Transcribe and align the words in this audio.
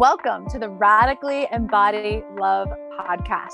Welcome 0.00 0.48
to 0.48 0.58
the 0.58 0.70
Radically 0.70 1.46
Embody 1.52 2.24
Love 2.38 2.68
podcast. 2.98 3.52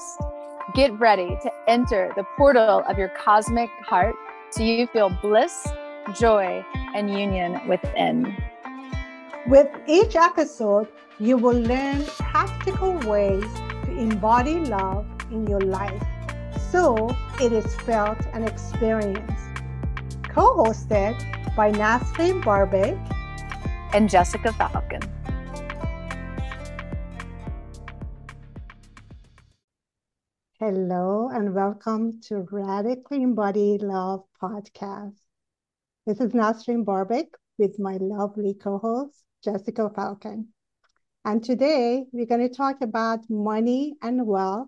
Get 0.77 0.97
ready 1.01 1.37
to 1.43 1.51
enter 1.67 2.13
the 2.15 2.23
portal 2.37 2.85
of 2.89 2.97
your 2.97 3.09
cosmic 3.09 3.69
heart 3.81 4.15
so 4.51 4.63
you 4.63 4.87
feel 4.87 5.11
bliss, 5.21 5.67
joy, 6.15 6.65
and 6.95 7.11
union 7.11 7.67
within. 7.67 8.33
With 9.49 9.67
each 9.89 10.15
episode, 10.15 10.87
you 11.19 11.37
will 11.37 11.59
learn 11.59 12.05
practical 12.05 12.93
ways 12.99 13.53
to 13.83 13.99
embody 13.99 14.61
love 14.61 15.05
in 15.33 15.49
your 15.49 15.63
life 15.63 16.01
so 16.71 17.09
it 17.41 17.51
is 17.53 17.75
felt 17.81 18.25
and 18.33 18.49
experienced. 18.49 19.49
Co 20.29 20.59
hosted 20.59 21.17
by 21.57 21.73
Nasrin 21.73 22.41
Barbic 22.41 22.97
and 23.93 24.09
Jessica 24.09 24.53
Falcon. 24.53 25.16
Hello, 30.69 31.29
and 31.33 31.55
welcome 31.55 32.21
to 32.23 32.45
Radically 32.51 33.23
Embodied 33.23 33.83
Love 33.83 34.25
podcast. 34.43 35.15
This 36.05 36.19
is 36.19 36.33
Nasrin 36.33 36.85
Barbic 36.85 37.29
with 37.57 37.79
my 37.79 37.99
lovely 37.99 38.53
co 38.53 38.79
host, 38.79 39.23
Jessica 39.45 39.89
Falcon. 39.95 40.49
And 41.25 41.45
today 41.45 42.07
we're 42.11 42.27
going 42.27 42.49
to 42.49 42.53
talk 42.53 42.81
about 42.81 43.21
money 43.31 43.95
and 44.03 44.27
wealth. 44.27 44.67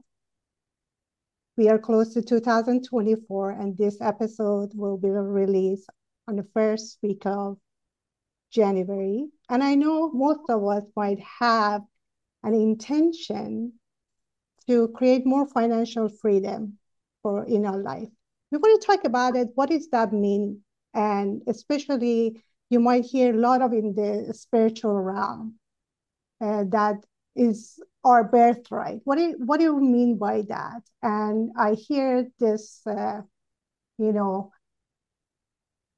We 1.56 1.68
are 1.68 1.80
close 1.80 2.14
to 2.14 2.22
2024, 2.22 3.50
and 3.50 3.76
this 3.76 4.00
episode 4.00 4.70
will 4.76 4.98
be 4.98 5.10
released 5.10 5.90
on 6.28 6.36
the 6.36 6.46
first 6.54 6.98
week 7.02 7.26
of 7.26 7.58
January. 8.52 9.30
And 9.48 9.64
I 9.64 9.74
know 9.74 10.12
most 10.12 10.48
of 10.48 10.64
us 10.64 10.84
might 10.94 11.18
have 11.40 11.82
an 12.44 12.54
intention 12.54 13.77
to 14.68 14.88
create 14.88 15.26
more 15.26 15.46
financial 15.46 16.08
freedom 16.08 16.78
for 17.22 17.44
in 17.44 17.66
our 17.66 17.78
life. 17.78 18.08
We're 18.50 18.60
going 18.60 18.78
to 18.78 18.86
talk 18.86 19.04
about 19.04 19.36
it. 19.36 19.48
What 19.54 19.70
does 19.70 19.88
that 19.88 20.12
mean? 20.12 20.60
And 20.94 21.42
especially, 21.46 22.42
you 22.70 22.80
might 22.80 23.04
hear 23.04 23.34
a 23.34 23.38
lot 23.38 23.62
of 23.62 23.72
in 23.72 23.94
the 23.94 24.32
spiritual 24.34 25.00
realm 25.00 25.54
uh, 26.40 26.64
that 26.68 26.96
is 27.34 27.80
our 28.04 28.24
birthright. 28.24 29.00
What 29.04 29.16
do 29.16 29.22
you, 29.22 29.34
what 29.38 29.58
do 29.58 29.64
you 29.64 29.80
mean 29.80 30.18
by 30.18 30.42
that? 30.48 30.82
And 31.02 31.50
I 31.58 31.74
hear 31.74 32.28
this, 32.38 32.80
uh, 32.86 33.22
you 33.98 34.12
know, 34.12 34.52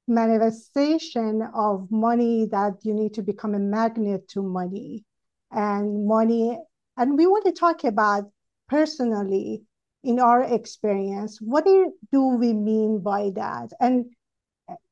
manifestation 0.07 1.41
of 1.53 1.89
money 1.91 2.45
that 2.51 2.73
you 2.83 2.93
need 2.93 3.13
to 3.15 3.21
become 3.21 3.55
a 3.55 3.59
magnet 3.59 4.27
to 4.29 4.41
money 4.41 5.05
and 5.51 6.07
money. 6.07 6.57
And 6.97 7.17
we 7.17 7.27
want 7.27 7.45
to 7.45 7.51
talk 7.51 7.83
about 7.83 8.29
personally 8.71 9.63
in 10.01 10.19
our 10.19 10.41
experience, 10.43 11.39
what 11.41 11.65
do, 11.65 12.25
we 12.39 12.53
mean 12.53 12.99
by 13.03 13.29
that? 13.35 13.69
And 13.81 14.05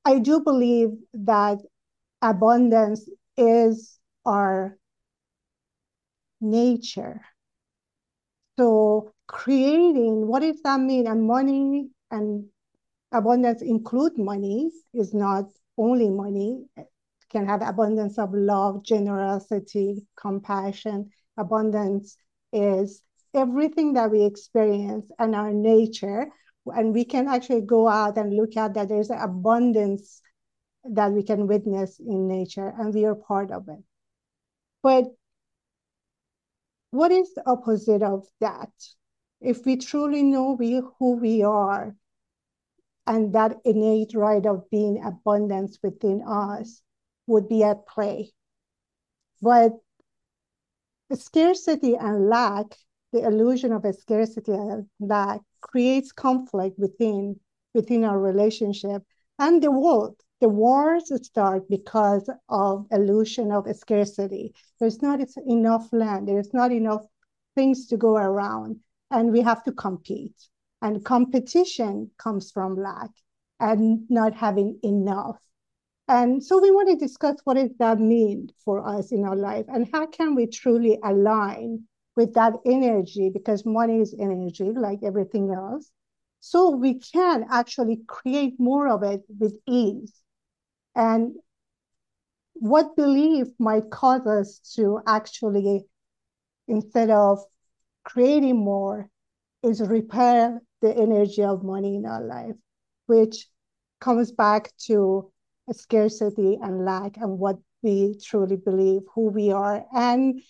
I 0.04 0.20
do 0.20 0.42
believe 0.42 0.90
that 1.14 1.60
abundance 2.22 3.10
is 3.38 3.98
our 4.26 4.78
nature. 6.42 7.22
So 8.60 9.14
creating, 9.28 10.28
what 10.28 10.42
does 10.42 10.62
that 10.64 10.82
mean? 10.82 11.08
And 11.08 11.26
money 11.26 11.90
and 12.12 12.46
abundance 13.14 13.62
include 13.62 14.18
money, 14.18 14.72
is 14.94 15.14
not 15.14 15.46
only 15.78 16.10
money. 16.10 16.66
It 16.76 16.90
can 17.32 17.48
have 17.48 17.62
abundance 17.62 18.20
of 18.20 18.34
love, 18.34 18.84
generosity, 18.84 20.06
compassion. 20.18 21.12
Abundance 21.38 22.18
is 22.52 23.02
everything 23.34 23.94
that 23.94 24.12
we 24.12 24.26
experience 24.26 25.10
and 25.20 25.36
our 25.36 25.52
nature. 25.52 26.28
And 26.66 26.94
we 26.94 27.06
can 27.06 27.28
actually 27.28 27.62
go 27.62 27.88
out 27.88 28.18
and 28.18 28.36
look 28.36 28.56
at 28.56 28.74
that 28.76 28.90
there's 28.90 29.10
an 29.10 29.20
abundance 29.20 30.22
that 30.84 31.12
we 31.12 31.24
can 31.24 31.48
witness 31.48 32.00
in 32.00 32.28
nature, 32.28 32.74
and 32.78 32.94
we 32.94 33.06
are 33.06 33.16
part 33.16 33.52
of 33.52 33.68
it. 33.68 33.84
But 34.82 35.06
what 36.92 37.12
is 37.12 37.34
the 37.34 37.48
opposite 37.50 38.02
of 38.02 38.26
that? 38.40 38.72
If 39.42 39.66
we 39.66 39.78
truly 39.78 40.24
know 40.24 40.54
we, 40.54 40.82
who 41.00 41.16
we 41.16 41.44
are, 41.44 41.96
and 43.08 43.34
that 43.34 43.58
innate 43.66 44.14
right 44.14 44.46
of 44.46 44.70
being 44.70 45.04
abundance 45.04 45.80
within 45.82 46.24
us 46.28 46.82
would 47.26 47.50
be 47.50 47.64
at 47.64 47.88
play. 47.88 48.32
But 49.42 49.74
scarcity 51.14 51.96
and 51.96 52.30
lack, 52.30 52.76
the 53.12 53.26
illusion 53.26 53.72
of 53.74 53.86
a 53.86 53.94
scarcity 53.94 54.58
that 55.00 55.40
creates 55.62 56.12
conflict 56.12 56.78
within 56.78 57.40
within 57.74 58.04
our 58.04 58.20
relationship 58.20 59.04
and 59.38 59.62
the 59.62 59.72
world. 59.72 60.16
The 60.42 60.50
wars 60.50 61.12
start 61.26 61.70
because 61.70 62.30
of 62.48 62.86
illusion 62.92 63.52
of 63.52 63.68
scarcity. 63.76 64.54
There's 64.80 65.02
not 65.02 65.20
enough 65.46 65.92
land. 65.92 66.28
There's 66.28 66.54
not 66.54 66.72
enough 66.72 67.06
things 67.56 67.88
to 67.88 67.98
go 67.98 68.16
around, 68.16 68.80
and 69.12 69.32
we 69.32 69.42
have 69.42 69.64
to 69.66 69.72
compete. 69.74 70.36
And 70.82 71.04
competition 71.04 72.10
comes 72.18 72.52
from 72.52 72.78
lack 72.78 73.10
and 73.60 74.10
not 74.10 74.34
having 74.34 74.80
enough. 74.82 75.38
And 76.08 76.44
so 76.44 76.62
we 76.62 76.72
want 76.72 76.90
to 76.90 76.96
discuss 76.96 77.36
what 77.44 77.56
does 77.56 77.76
that 77.80 78.00
mean 78.00 78.50
for 78.64 78.88
us 78.88 79.12
in 79.12 79.26
our 79.26 79.36
life 79.36 79.66
and 79.68 79.88
how 79.92 80.08
can 80.08 80.36
we 80.36 80.48
truly 80.48 80.98
align 81.04 81.84
with 82.20 82.34
that 82.34 82.52
energy 82.66 83.30
because 83.30 83.66
money 83.66 84.02
is 84.02 84.14
energy 84.20 84.74
like 84.76 85.00
everything 85.04 85.54
else. 85.54 85.90
So 86.42 86.70
we 86.70 87.00
can 87.00 87.46
actually 87.50 88.02
create 88.08 88.56
more 88.60 88.90
of 88.90 89.04
it 89.04 89.22
with 89.40 89.54
ease. 89.66 90.12
And 90.96 91.36
what 92.56 92.98
belief 92.98 93.48
might 93.58 93.90
cause 93.90 94.28
us 94.28 94.60
to 94.76 95.00
actually, 95.08 95.86
instead 96.68 97.10
of 97.10 97.40
creating 98.04 98.58
more, 98.58 99.10
is 99.64 99.80
repair 99.80 100.62
the 100.82 100.94
energy 100.94 101.44
of 101.44 101.64
money 101.64 101.96
in 101.96 102.06
our 102.06 102.22
life, 102.22 102.56
which 103.06 103.48
comes 104.02 104.34
back 104.34 104.74
to 104.88 105.32
scarcity 105.72 106.60
and 106.62 106.84
lack 106.84 107.16
and 107.16 107.40
what 107.40 107.60
we 107.82 108.18
truly 108.22 108.58
believe, 108.58 109.04
who 109.16 109.30
we 109.30 109.54
are. 109.54 109.86
And 109.94 110.42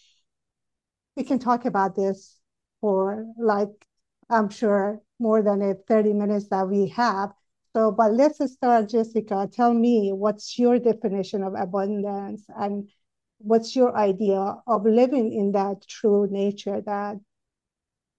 we 1.16 1.24
can 1.24 1.40
talk 1.40 1.66
about 1.66 1.96
this 1.96 2.40
for 2.82 3.26
like, 3.38 3.88
I'm 4.30 4.50
sure, 4.50 5.02
more 5.20 5.42
than 5.42 5.62
a 5.62 5.74
30 5.76 6.14
minutes 6.14 6.48
that 6.50 6.68
we 6.68 6.88
have. 6.90 7.34
So, 7.76 7.92
but 7.92 8.14
let's 8.14 8.40
start, 8.54 8.90
Jessica. 8.90 9.50
Tell 9.52 9.74
me 9.74 10.12
what's 10.12 10.58
your 10.58 10.80
definition 10.80 11.44
of 11.44 11.54
abundance 11.56 12.46
and 12.56 12.90
what's 13.40 13.76
your 13.76 13.96
idea 13.96 14.58
of 14.68 14.86
living 14.86 15.34
in 15.34 15.52
that 15.54 15.86
true 15.88 16.28
nature 16.30 16.82
that 16.82 17.18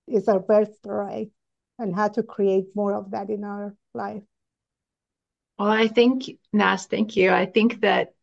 is 0.06 0.28
our 0.28 0.40
birthright 0.40 1.30
and 1.78 1.94
how 1.94 2.08
to 2.08 2.22
create 2.22 2.66
more 2.74 2.94
of 2.94 3.10
that 3.12 3.30
in 3.30 3.44
our 3.44 3.74
life. 3.94 4.22
Well, 5.58 5.68
I 5.70 5.88
think, 5.88 6.24
Nas, 6.52 6.86
thank 6.86 7.16
you. 7.16 7.30
I 7.30 7.46
think 7.46 7.80
that 7.82 8.14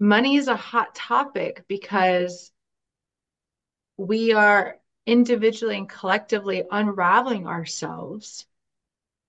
money 0.00 0.36
is 0.36 0.48
a 0.48 0.56
hot 0.56 0.94
topic 0.94 1.64
because 1.68 2.52
we 3.96 4.32
are 4.32 4.78
individually 5.06 5.76
and 5.76 5.88
collectively 5.88 6.64
unraveling 6.70 7.46
ourselves 7.46 8.46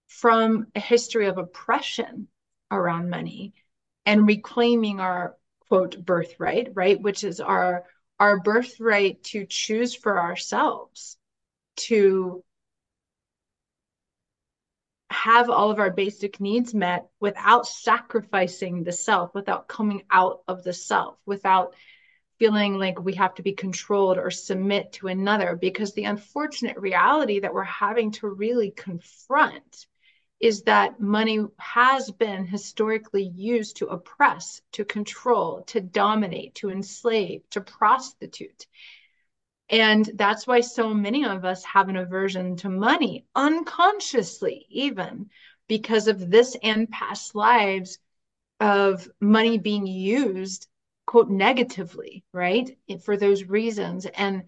from 0.07 0.67
a 0.75 0.79
history 0.79 1.27
of 1.27 1.37
oppression 1.37 2.27
around 2.71 3.09
money 3.09 3.53
and 4.05 4.27
reclaiming 4.27 4.99
our 4.99 5.37
quote 5.67 6.03
birthright, 6.03 6.71
right? 6.73 6.99
Which 6.99 7.23
is 7.23 7.39
our 7.39 7.85
our 8.19 8.39
birthright 8.39 9.23
to 9.25 9.45
choose 9.45 9.93
for 9.93 10.19
ourselves, 10.19 11.17
to 11.75 12.43
have 15.09 15.49
all 15.49 15.69
of 15.69 15.79
our 15.79 15.91
basic 15.91 16.39
needs 16.39 16.73
met 16.73 17.07
without 17.19 17.67
sacrificing 17.67 18.83
the 18.83 18.91
self, 18.91 19.33
without 19.35 19.67
coming 19.67 20.03
out 20.09 20.41
of 20.47 20.63
the 20.63 20.73
self, 20.73 21.17
without 21.25 21.75
feeling 22.39 22.77
like 22.77 22.99
we 22.99 23.15
have 23.15 23.35
to 23.35 23.43
be 23.43 23.53
controlled 23.53 24.17
or 24.17 24.31
submit 24.31 24.93
to 24.93 25.07
another. 25.07 25.55
Because 25.55 25.93
the 25.93 26.05
unfortunate 26.05 26.77
reality 26.77 27.39
that 27.39 27.53
we're 27.53 27.63
having 27.63 28.11
to 28.11 28.27
really 28.27 28.71
confront 28.71 29.87
is 30.39 30.63
that 30.63 30.99
money 30.99 31.43
has 31.57 32.11
been 32.11 32.45
historically 32.45 33.23
used 33.23 33.77
to 33.77 33.87
oppress, 33.87 34.61
to 34.71 34.85
control, 34.85 35.63
to 35.63 35.81
dominate, 35.81 36.55
to 36.55 36.69
enslave, 36.69 37.41
to 37.49 37.61
prostitute. 37.61 38.67
And 39.69 40.09
that's 40.13 40.47
why 40.47 40.61
so 40.61 40.93
many 40.93 41.25
of 41.25 41.43
us 41.43 41.63
have 41.65 41.89
an 41.89 41.97
aversion 41.97 42.55
to 42.57 42.69
money, 42.69 43.25
unconsciously, 43.35 44.65
even 44.69 45.29
because 45.67 46.07
of 46.07 46.29
this 46.29 46.55
and 46.63 46.89
past 46.89 47.35
lives 47.35 47.99
of 48.59 49.09
money 49.19 49.57
being 49.57 49.85
used 49.85 50.67
quote 51.07 51.29
negatively 51.29 52.23
right? 52.33 52.77
For 53.03 53.17
those 53.17 53.43
reasons. 53.45 54.05
And 54.05 54.43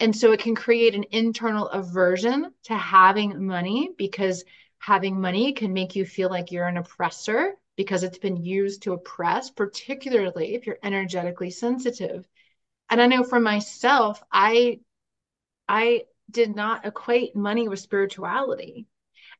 and 0.00 0.16
so 0.16 0.32
it 0.32 0.40
can 0.40 0.56
create 0.56 0.96
an 0.96 1.04
internal 1.12 1.68
aversion 1.68 2.52
to 2.64 2.74
having 2.76 3.46
money 3.46 3.90
because 3.96 4.42
having 4.78 5.20
money 5.20 5.52
can 5.52 5.72
make 5.72 5.94
you 5.94 6.04
feel 6.04 6.28
like 6.28 6.50
you're 6.50 6.66
an 6.66 6.78
oppressor 6.78 7.54
because 7.76 8.02
it's 8.02 8.18
been 8.18 8.44
used 8.44 8.82
to 8.82 8.94
oppress 8.94 9.50
particularly 9.50 10.54
if 10.56 10.66
you're 10.66 10.78
energetically 10.82 11.50
sensitive. 11.50 12.26
And 12.90 13.00
i 13.00 13.06
know 13.06 13.22
for 13.24 13.40
myself 13.40 14.22
i 14.32 14.80
i 15.68 16.04
did 16.30 16.54
not 16.56 16.86
equate 16.86 17.36
money 17.36 17.68
with 17.68 17.80
spirituality 17.80 18.86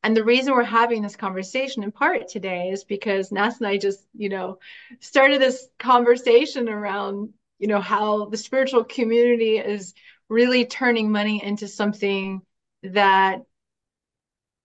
and 0.02 0.16
the 0.16 0.24
reason 0.24 0.54
we're 0.54 0.64
having 0.64 1.02
this 1.02 1.16
conversation 1.16 1.82
in 1.82 1.92
part 1.92 2.28
today 2.28 2.70
is 2.70 2.84
because 2.84 3.30
Nas 3.30 3.58
and 3.58 3.66
I 3.66 3.76
just, 3.78 4.04
you 4.14 4.28
know, 4.28 4.58
started 5.00 5.40
this 5.40 5.68
conversation 5.78 6.68
around, 6.68 7.30
you 7.58 7.68
know, 7.68 7.80
how 7.80 8.26
the 8.26 8.36
spiritual 8.36 8.84
community 8.84 9.58
is 9.58 9.94
really 10.28 10.66
turning 10.66 11.12
money 11.12 11.42
into 11.42 11.68
something 11.68 12.42
that 12.82 13.42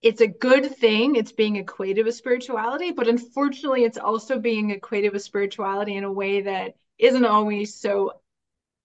it's 0.02 0.20
a 0.20 0.26
good 0.26 0.76
thing. 0.76 1.14
It's 1.14 1.32
being 1.32 1.56
equated 1.56 2.04
with 2.04 2.14
spirituality, 2.16 2.90
but 2.92 3.08
unfortunately, 3.08 3.84
it's 3.84 3.98
also 3.98 4.38
being 4.38 4.70
equated 4.70 5.12
with 5.12 5.22
spirituality 5.22 5.96
in 5.96 6.04
a 6.04 6.12
way 6.12 6.42
that 6.42 6.74
isn't 6.98 7.24
always 7.24 7.74
so 7.74 8.12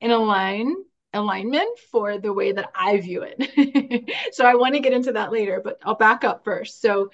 in 0.01 0.11
align 0.11 0.75
alignment 1.13 1.79
for 1.91 2.17
the 2.17 2.33
way 2.33 2.51
that 2.51 2.71
I 2.75 2.99
view 2.99 3.25
it. 3.25 4.09
so 4.33 4.45
I 4.45 4.55
want 4.55 4.73
to 4.75 4.79
get 4.79 4.93
into 4.93 5.13
that 5.13 5.31
later, 5.31 5.61
but 5.63 5.79
I'll 5.83 5.95
back 5.95 6.23
up 6.23 6.43
first. 6.43 6.81
So 6.81 7.11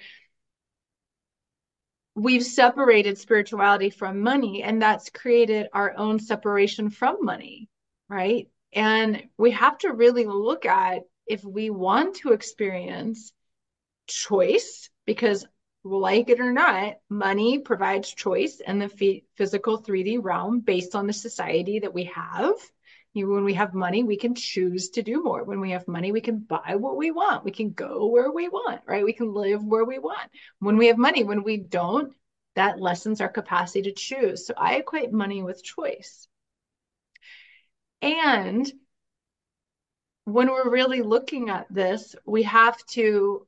we've 2.14 2.44
separated 2.44 3.18
spirituality 3.18 3.90
from 3.90 4.20
money, 4.20 4.62
and 4.62 4.80
that's 4.80 5.10
created 5.10 5.68
our 5.72 5.96
own 5.96 6.18
separation 6.18 6.90
from 6.90 7.24
money, 7.24 7.68
right? 8.08 8.48
And 8.72 9.24
we 9.38 9.52
have 9.52 9.78
to 9.78 9.92
really 9.92 10.26
look 10.26 10.66
at 10.66 11.02
if 11.26 11.44
we 11.44 11.70
want 11.70 12.16
to 12.16 12.32
experience 12.32 13.32
choice, 14.06 14.90
because 15.06 15.46
like 15.84 16.28
it 16.28 16.40
or 16.40 16.52
not, 16.52 16.94
money 17.08 17.58
provides 17.60 18.12
choice 18.12 18.60
in 18.60 18.78
the 18.78 19.22
physical 19.36 19.80
3D 19.80 20.18
realm 20.20 20.60
based 20.60 20.94
on 20.94 21.06
the 21.06 21.12
society 21.12 21.78
that 21.78 21.94
we 21.94 22.04
have 22.04 22.54
you, 23.12 23.26
know, 23.26 23.34
when 23.34 23.44
we 23.44 23.54
have 23.54 23.74
money, 23.74 24.04
we 24.04 24.16
can 24.16 24.34
choose 24.34 24.90
to 24.90 25.02
do 25.02 25.22
more. 25.22 25.44
When 25.44 25.60
we 25.60 25.72
have 25.72 25.88
money, 25.88 26.12
we 26.12 26.20
can 26.20 26.38
buy 26.38 26.76
what 26.76 26.96
we 26.96 27.10
want. 27.10 27.44
We 27.44 27.50
can 27.50 27.72
go 27.72 28.06
where 28.06 28.30
we 28.30 28.48
want, 28.48 28.82
right? 28.86 29.04
We 29.04 29.12
can 29.12 29.32
live 29.32 29.64
where 29.64 29.84
we 29.84 29.98
want. 29.98 30.30
When 30.60 30.76
we 30.76 30.86
have 30.86 30.98
money, 30.98 31.24
when 31.24 31.42
we 31.42 31.56
don't, 31.56 32.12
that 32.54 32.80
lessens 32.80 33.20
our 33.20 33.28
capacity 33.28 33.82
to 33.82 33.92
choose. 33.92 34.46
So 34.46 34.54
I 34.56 34.76
equate 34.76 35.12
money 35.12 35.42
with 35.42 35.62
choice. 35.62 36.28
And 38.02 38.70
when 40.24 40.48
we're 40.48 40.70
really 40.70 41.02
looking 41.02 41.50
at 41.50 41.66
this, 41.70 42.14
we 42.24 42.44
have 42.44 42.76
to 42.86 43.46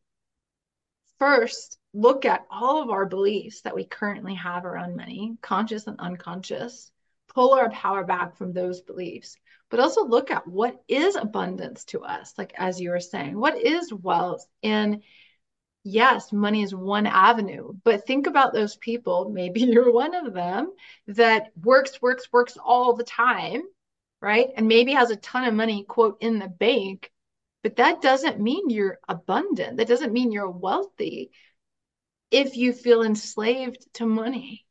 first 1.19 1.79
look 1.94 2.25
at 2.25 2.47
all 2.50 2.82
of 2.82 2.91
our 2.91 3.06
beliefs 3.06 3.61
that 3.62 3.75
we 3.75 3.85
currently 3.85 4.35
have 4.35 4.64
around 4.64 4.97
money, 4.97 5.37
conscious 5.41 5.87
and 5.87 6.00
unconscious, 6.00 6.91
pull 7.34 7.55
our 7.55 7.70
power 7.70 8.05
back 8.05 8.37
from 8.37 8.52
those 8.52 8.81
beliefs 8.82 9.37
but 9.70 9.81
also 9.81 10.05
look 10.05 10.31
at 10.31 10.46
what 10.46 10.82
is 10.88 11.17
abundance 11.17 11.84
to 11.84 12.00
us 12.02 12.34
like 12.37 12.52
as 12.56 12.81
you 12.81 12.90
were 12.90 13.00
saying 13.00 13.38
what 13.38 13.58
is 13.58 13.93
wealth? 13.93 14.46
And 14.62 15.02
yes 15.84 16.32
money 16.32 16.62
is 16.62 16.75
one 16.75 17.06
avenue 17.06 17.73
but 17.84 18.06
think 18.06 18.26
about 18.26 18.52
those 18.52 18.76
people 18.76 19.29
maybe 19.34 19.61
you're 19.62 19.93
one 19.93 20.14
of 20.14 20.32
them 20.32 20.70
that 21.08 21.50
works 21.61 22.00
works 22.00 22.29
works 22.32 22.56
all 22.62 22.94
the 22.94 23.05
time 23.05 23.62
right? 24.20 24.50
And 24.56 24.69
maybe 24.69 24.93
has 24.93 25.11
a 25.11 25.17
ton 25.17 25.44
of 25.44 25.55
money 25.55 25.85
quote 25.85 26.19
in 26.20 26.38
the 26.38 26.49
bank 26.49 27.11
but 27.62 27.76
that 27.76 28.02
doesn't 28.02 28.40
mean 28.40 28.70
you're 28.70 28.99
abundant. 29.08 29.76
That 29.76 29.88
doesn't 29.88 30.12
mean 30.12 30.32
you're 30.32 30.50
wealthy 30.50 31.31
if 32.31 32.56
you 32.56 32.73
feel 32.73 33.02
enslaved 33.02 33.87
to 33.94 34.06
money 34.06 34.64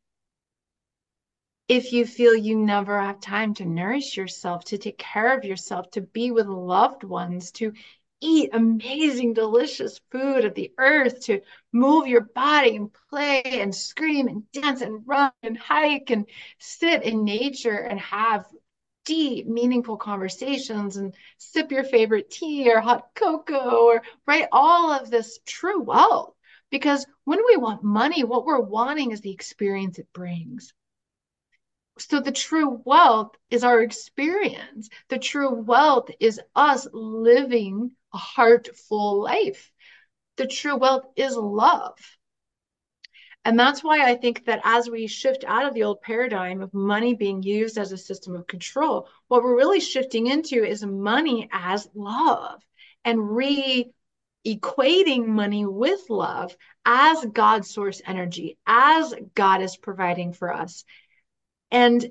if 1.71 1.93
you 1.93 2.05
feel 2.05 2.35
you 2.35 2.57
never 2.57 2.99
have 2.99 3.21
time 3.21 3.53
to 3.53 3.63
nourish 3.63 4.17
yourself, 4.17 4.65
to 4.65 4.77
take 4.77 4.97
care 4.97 5.37
of 5.37 5.45
yourself, 5.45 5.89
to 5.89 6.01
be 6.01 6.29
with 6.29 6.45
loved 6.45 7.05
ones, 7.05 7.49
to 7.49 7.71
eat 8.19 8.49
amazing, 8.51 9.33
delicious 9.33 10.01
food 10.11 10.43
of 10.43 10.53
the 10.53 10.73
earth, 10.77 11.21
to 11.21 11.39
move 11.71 12.07
your 12.07 12.25
body 12.35 12.75
and 12.75 12.91
play 13.09 13.41
and 13.45 13.73
scream 13.73 14.27
and 14.27 14.51
dance 14.51 14.81
and 14.81 15.07
run 15.07 15.31
and 15.43 15.57
hike 15.57 16.09
and 16.09 16.27
sit 16.59 17.03
in 17.03 17.23
nature 17.23 17.77
and 17.77 18.01
have 18.01 18.45
deep, 19.05 19.47
meaningful 19.47 19.95
conversations 19.95 20.97
and 20.97 21.15
sip 21.37 21.71
your 21.71 21.85
favorite 21.85 22.29
tea 22.29 22.69
or 22.69 22.81
hot 22.81 23.05
cocoa 23.15 23.85
or 23.85 24.01
right, 24.27 24.49
all 24.51 24.91
of 24.91 25.09
this 25.09 25.39
true 25.45 25.81
wealth. 25.81 26.35
Because 26.69 27.05
when 27.23 27.39
we 27.47 27.55
want 27.55 27.81
money, 27.81 28.25
what 28.25 28.43
we're 28.45 28.59
wanting 28.59 29.11
is 29.11 29.21
the 29.21 29.31
experience 29.31 29.99
it 29.99 30.11
brings 30.11 30.73
so 31.97 32.19
the 32.19 32.31
true 32.31 32.81
wealth 32.85 33.35
is 33.49 33.63
our 33.63 33.81
experience. 33.81 34.89
The 35.09 35.19
true 35.19 35.53
wealth 35.53 36.09
is 36.19 36.39
us 36.55 36.87
living 36.91 37.91
a 38.13 38.17
heartful 38.17 39.21
life. 39.21 39.71
The 40.37 40.47
true 40.47 40.77
wealth 40.77 41.05
is 41.15 41.35
love. 41.35 41.97
And 43.43 43.59
that's 43.59 43.83
why 43.83 44.09
I 44.09 44.15
think 44.15 44.45
that 44.45 44.61
as 44.63 44.89
we 44.89 45.07
shift 45.07 45.43
out 45.47 45.65
of 45.65 45.73
the 45.73 45.83
old 45.83 46.01
paradigm 46.01 46.61
of 46.61 46.73
money 46.73 47.15
being 47.15 47.41
used 47.41 47.77
as 47.77 47.91
a 47.91 47.97
system 47.97 48.35
of 48.35 48.45
control, 48.47 49.07
what 49.27 49.43
we're 49.43 49.55
really 49.57 49.79
shifting 49.79 50.27
into 50.27 50.63
is 50.63 50.85
money 50.85 51.49
as 51.51 51.89
love 51.95 52.61
and 53.03 53.35
re 53.35 53.91
equating 54.45 55.27
money 55.27 55.65
with 55.65 56.09
love 56.09 56.55
as 56.85 57.25
God's 57.25 57.69
source 57.69 58.01
energy, 58.05 58.57
as 58.65 59.13
God 59.35 59.61
is 59.61 59.77
providing 59.77 60.33
for 60.33 60.53
us, 60.53 60.83
and 61.71 62.05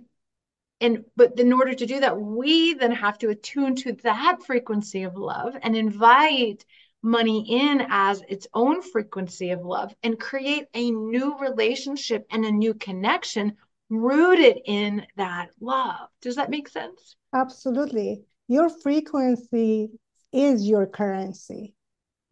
and 0.81 1.05
but 1.17 1.39
in 1.39 1.53
order 1.53 1.75
to 1.75 1.87
do 1.87 2.01
that 2.01 2.21
we 2.21 2.75
then 2.75 2.93
have 2.93 3.19
to 3.19 3.29
attune 3.29 3.77
to 3.77 3.93
that 4.03 4.39
frequency 4.45 5.03
of 5.03 5.17
love 5.17 5.55
and 5.63 5.77
invite 5.77 6.65
money 7.03 7.47
in 7.49 7.87
as 7.89 8.23
its 8.29 8.47
own 8.53 8.83
frequency 8.83 9.51
of 9.51 9.65
love 9.65 9.95
and 10.03 10.21
create 10.21 10.67
a 10.75 10.91
new 10.91 11.39
relationship 11.39 12.27
and 12.31 12.45
a 12.45 12.51
new 12.51 12.75
connection 12.75 13.57
rooted 13.89 14.61
in 14.67 15.07
that 15.17 15.51
love. 15.61 16.09
Does 16.21 16.37
that 16.37 16.51
make 16.51 16.69
sense? 16.69 17.17
Absolutely. 17.35 18.23
Your 18.49 18.69
frequency 18.69 19.91
is 20.33 20.67
your 20.69 20.87
currency. 20.87 21.75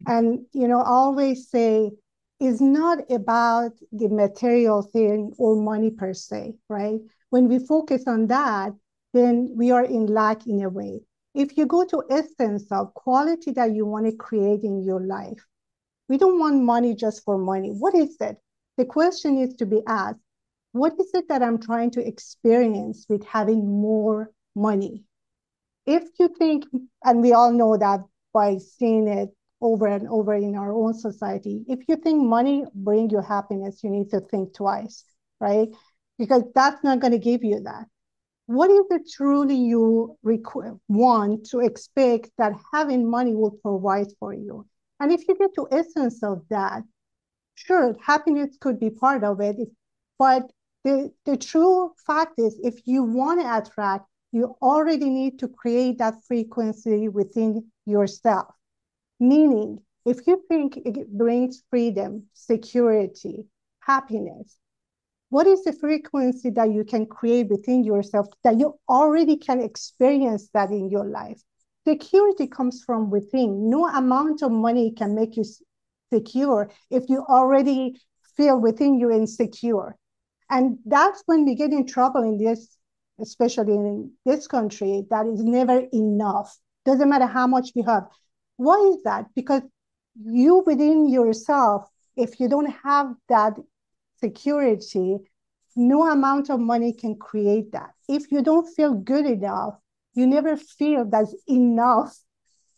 And 0.07 0.45
you 0.53 0.67
know 0.67 0.81
always 0.81 1.49
say 1.49 1.91
is 2.39 2.61
not 2.61 2.99
about 3.11 3.71
the 3.91 4.07
material 4.07 4.81
thing 4.81 5.33
or 5.37 5.61
money 5.61 5.91
per 5.91 6.13
se 6.13 6.53
right 6.69 7.01
when 7.29 7.47
we 7.47 7.59
focus 7.59 8.03
on 8.07 8.27
that, 8.27 8.73
then 9.13 9.51
we 9.55 9.71
are 9.71 9.85
in 9.85 10.07
lack 10.07 10.47
in 10.47 10.61
a 10.63 10.69
way. 10.69 11.01
If 11.33 11.57
you 11.57 11.65
go 11.65 11.85
to 11.85 12.03
essence 12.09 12.71
of 12.71 12.93
quality 12.93 13.51
that 13.51 13.73
you 13.73 13.85
want 13.85 14.05
to 14.05 14.15
create 14.15 14.63
in 14.63 14.83
your 14.83 15.01
life, 15.01 15.45
we 16.07 16.17
don't 16.17 16.39
want 16.39 16.63
money 16.63 16.95
just 16.95 17.23
for 17.23 17.37
money. 17.37 17.69
What 17.69 17.95
is 17.95 18.17
it? 18.19 18.37
The 18.77 18.85
question 18.85 19.37
is 19.37 19.55
to 19.55 19.65
be 19.65 19.81
asked, 19.87 20.19
what 20.71 20.93
is 20.99 21.09
it 21.13 21.27
that 21.29 21.43
I'm 21.43 21.59
trying 21.59 21.91
to 21.91 22.07
experience 22.07 23.05
with 23.09 23.25
having 23.25 23.65
more 23.65 24.31
money? 24.55 25.03
If 25.85 26.03
you 26.19 26.27
think, 26.27 26.65
and 27.03 27.21
we 27.21 27.33
all 27.33 27.51
know 27.51 27.77
that 27.77 28.01
by 28.33 28.57
seeing 28.57 29.07
it 29.07 29.29
over 29.61 29.87
and 29.87 30.07
over 30.07 30.35
in 30.35 30.55
our 30.55 30.71
own 30.71 30.93
society, 30.93 31.63
if 31.67 31.79
you 31.87 31.95
think 31.95 32.23
money 32.23 32.65
bring 32.73 33.09
you 33.09 33.21
happiness, 33.21 33.83
you 33.83 33.89
need 33.89 34.09
to 34.11 34.19
think 34.19 34.53
twice, 34.53 35.03
right? 35.39 35.69
Because 36.19 36.43
that's 36.53 36.83
not 36.83 36.99
going 36.99 37.13
to 37.13 37.17
give 37.17 37.43
you 37.43 37.61
that. 37.61 37.87
What 38.45 38.69
is 38.69 38.85
it 38.91 39.09
truly 39.11 39.55
you 39.55 40.17
requ- 40.25 40.79
want 40.87 41.45
to 41.51 41.59
expect 41.59 42.31
that 42.37 42.53
having 42.73 43.09
money 43.09 43.33
will 43.33 43.57
provide 43.63 44.07
for 44.19 44.33
you? 44.33 44.67
And 44.99 45.11
if 45.11 45.27
you 45.27 45.35
get 45.35 45.55
to 45.55 45.67
essence 45.71 46.21
of 46.23 46.43
that, 46.49 46.83
sure, 47.55 47.95
happiness 48.05 48.57
could 48.59 48.79
be 48.79 48.89
part 48.89 49.23
of 49.23 49.39
it, 49.39 49.57
but 50.17 50.51
the, 50.83 51.11
the 51.25 51.37
true 51.37 51.93
fact 52.05 52.39
is 52.39 52.59
if 52.63 52.81
you 52.85 53.03
want 53.03 53.41
to 53.41 53.57
attract, 53.57 54.05
you 54.31 54.55
already 54.61 55.09
need 55.09 55.39
to 55.39 55.47
create 55.47 55.97
that 55.99 56.23
frequency 56.25 57.07
within 57.07 57.65
yourself. 57.85 58.53
Meaning, 59.19 59.79
if 60.05 60.25
you 60.27 60.43
think 60.47 60.77
it 60.77 61.11
brings 61.17 61.63
freedom, 61.69 62.25
security, 62.33 63.45
happiness, 63.81 64.57
what 65.29 65.47
is 65.47 65.63
the 65.63 65.73
frequency 65.73 66.49
that 66.49 66.71
you 66.71 66.83
can 66.83 67.05
create 67.05 67.47
within 67.49 67.83
yourself 67.83 68.27
that 68.43 68.59
you 68.59 68.77
already 68.87 69.37
can 69.37 69.61
experience 69.61 70.49
that 70.53 70.71
in 70.71 70.89
your 70.89 71.05
life 71.05 71.41
security 71.87 72.47
comes 72.47 72.83
from 72.83 73.09
within 73.09 73.69
no 73.69 73.87
amount 73.87 74.41
of 74.41 74.51
money 74.51 74.91
can 74.91 75.15
make 75.15 75.37
you 75.37 75.43
secure 76.11 76.69
if 76.89 77.03
you 77.07 77.23
already 77.29 77.99
feel 78.35 78.59
within 78.59 78.99
you 78.99 79.11
insecure 79.11 79.95
and 80.49 80.77
that's 80.85 81.21
when 81.27 81.45
we 81.45 81.55
get 81.55 81.71
in 81.71 81.85
trouble 81.85 82.23
in 82.23 82.37
this 82.37 82.79
especially 83.21 83.73
in 83.73 84.11
this 84.25 84.47
country, 84.47 85.05
that 85.09 85.25
is 85.27 85.43
never 85.43 85.83
enough. 85.93 86.57
Doesn't 86.85 87.09
matter 87.09 87.25
how 87.25 87.47
much 87.47 87.71
we 87.75 87.83
have. 87.83 88.07
Why 88.57 88.77
is 88.93 89.03
that? 89.03 89.27
Because 89.35 89.61
you 90.21 90.63
within 90.65 91.09
yourself, 91.09 91.87
if 92.15 92.39
you 92.39 92.49
don't 92.49 92.71
have 92.83 93.13
that 93.29 93.53
security, 94.19 95.17
no 95.75 96.09
amount 96.09 96.49
of 96.49 96.59
money 96.59 96.93
can 96.93 97.15
create 97.15 97.71
that. 97.71 97.91
If 98.07 98.31
you 98.31 98.41
don't 98.41 98.67
feel 98.75 98.93
good 98.93 99.25
enough, 99.25 99.75
you 100.13 100.27
never 100.27 100.57
feel 100.57 101.05
there's 101.05 101.35
enough 101.47 102.17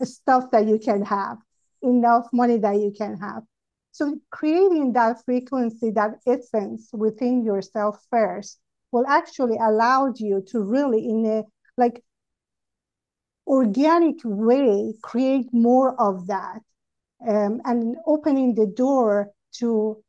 stuff 0.03 0.51
that 0.51 0.67
you 0.67 0.79
can 0.79 1.03
have, 1.05 1.37
enough 1.81 2.27
money 2.33 2.57
that 2.57 2.79
you 2.79 2.91
can 2.95 3.17
have. 3.17 3.43
So 3.91 4.17
creating 4.29 4.93
that 4.93 5.23
frequency, 5.25 5.91
that 5.91 6.19
essence 6.25 6.89
within 6.93 7.43
yourself 7.43 8.05
first 8.09 8.59
will 8.91 9.05
actually 9.07 9.57
allow 9.57 10.13
you 10.15 10.43
to 10.47 10.61
really 10.61 11.07
in 11.07 11.25
a 11.25 11.43
like 11.77 12.03
organic 13.47 14.17
way 14.23 14.93
create 15.01 15.47
more 15.51 15.99
of 15.99 16.27
that 16.27 16.61
um, 17.27 17.61
and 17.65 17.97
opening 18.05 18.55
the 18.55 18.65
door 18.67 19.29
to 19.51 20.01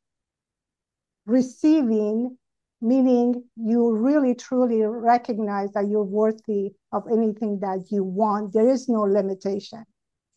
receiving 1.26 2.36
meaning 2.80 3.44
you 3.56 3.92
really 3.96 4.34
truly 4.34 4.82
recognize 4.82 5.70
that 5.72 5.88
you're 5.88 6.02
worthy 6.02 6.72
of 6.90 7.04
anything 7.12 7.60
that 7.60 7.78
you 7.92 8.02
want. 8.02 8.52
There 8.52 8.68
is 8.68 8.88
no 8.88 9.02
limitation. 9.02 9.84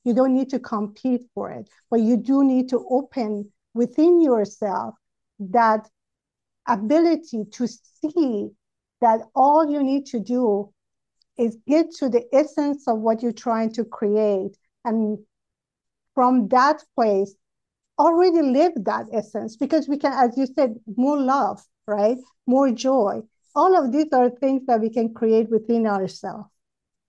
You 0.04 0.13
don't 0.13 0.36
need 0.36 0.51
to 0.51 0.60
compete 0.60 1.24
for 1.34 1.51
it 1.51 1.68
but 1.89 2.01
you 2.01 2.18
do 2.18 2.44
need 2.44 2.70
to 2.70 2.86
open 2.89 3.51
within 3.74 4.22
yourself 4.22 4.96
that 5.39 5.89
ability 6.68 7.46
to 7.51 7.68
see 7.68 8.50
that 9.01 9.22
all 9.36 9.70
you 9.70 9.84
need 9.84 10.06
to 10.08 10.20
do 10.20 10.74
is 11.38 11.58
get 11.68 11.92
to 11.92 12.10
the 12.10 12.24
essence 12.34 12.88
of 12.88 13.00
what 13.00 13.22
you're 13.22 13.32
trying 13.32 13.72
to 13.74 13.84
create. 13.84 14.58
And 14.86 15.20
from 16.13 16.48
that 16.50 16.84
place 16.96 17.36
already 17.98 18.42
live 18.42 18.74
that 18.84 19.08
essence 19.12 19.56
because 19.56 19.88
we 19.88 19.98
can 19.98 20.14
as 20.14 20.38
you 20.38 20.46
said 20.46 20.75
more 20.98 21.20
love 21.20 21.62
right? 21.88 22.18
More 22.48 22.72
joy. 22.72 23.22
All 23.56 23.78
of 23.78 23.92
these 23.92 24.12
are 24.12 24.30
things 24.30 24.66
that 24.66 24.82
we 24.82 24.90
can 24.90 25.14
create 25.14 25.50
within 25.50 25.86
ourselves. 25.86 26.50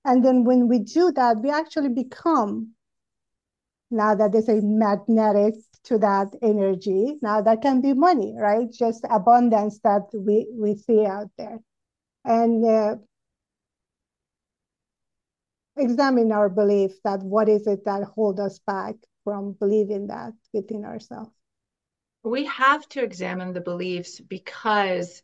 And 0.04 0.24
then 0.24 0.44
when 0.44 0.68
we 0.68 0.78
do 0.80 1.12
that 1.12 1.38
we 1.42 1.50
actually 1.50 1.88
become 1.88 2.72
now 3.90 4.14
that 4.14 4.32
there's 4.32 4.48
a 4.48 4.60
magnetic 4.62 5.54
to 5.84 5.98
that 5.98 6.28
energy 6.42 7.16
now 7.22 7.40
that 7.40 7.62
can 7.62 7.80
be 7.80 7.94
money 7.94 8.34
right? 8.38 8.70
Just 8.72 9.04
abundance 9.10 9.78
that 9.80 10.02
we 10.12 10.46
we 10.52 10.76
see 10.76 11.06
out 11.06 11.30
there. 11.38 11.58
And 12.24 12.64
uh, 12.64 12.96
examine 15.76 16.32
our 16.32 16.48
belief 16.48 16.92
that 17.04 17.22
what 17.22 17.48
is 17.48 17.66
it 17.66 17.84
that 17.84 18.02
hold 18.04 18.40
us 18.40 18.58
back 18.66 18.94
from 19.26 19.50
believing 19.58 20.06
that 20.06 20.32
within 20.52 20.84
ourselves 20.84 21.30
we 22.22 22.44
have 22.44 22.88
to 22.88 23.02
examine 23.02 23.52
the 23.52 23.60
beliefs 23.60 24.20
because 24.20 25.20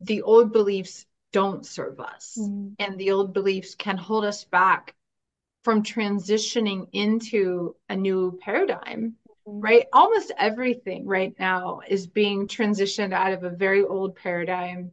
the 0.00 0.22
old 0.22 0.52
beliefs 0.52 1.04
don't 1.32 1.66
serve 1.66 1.98
us 1.98 2.38
mm-hmm. 2.40 2.74
and 2.78 2.98
the 2.98 3.10
old 3.10 3.32
beliefs 3.32 3.74
can 3.74 3.96
hold 3.96 4.24
us 4.24 4.44
back 4.44 4.94
from 5.64 5.82
transitioning 5.82 6.86
into 6.92 7.74
a 7.88 7.96
new 7.96 8.38
paradigm 8.40 9.16
mm-hmm. 9.48 9.60
right 9.60 9.86
almost 9.92 10.30
everything 10.38 11.04
right 11.04 11.34
now 11.40 11.80
is 11.88 12.06
being 12.06 12.46
transitioned 12.46 13.12
out 13.12 13.32
of 13.32 13.42
a 13.42 13.50
very 13.50 13.82
old 13.82 14.14
paradigm 14.14 14.92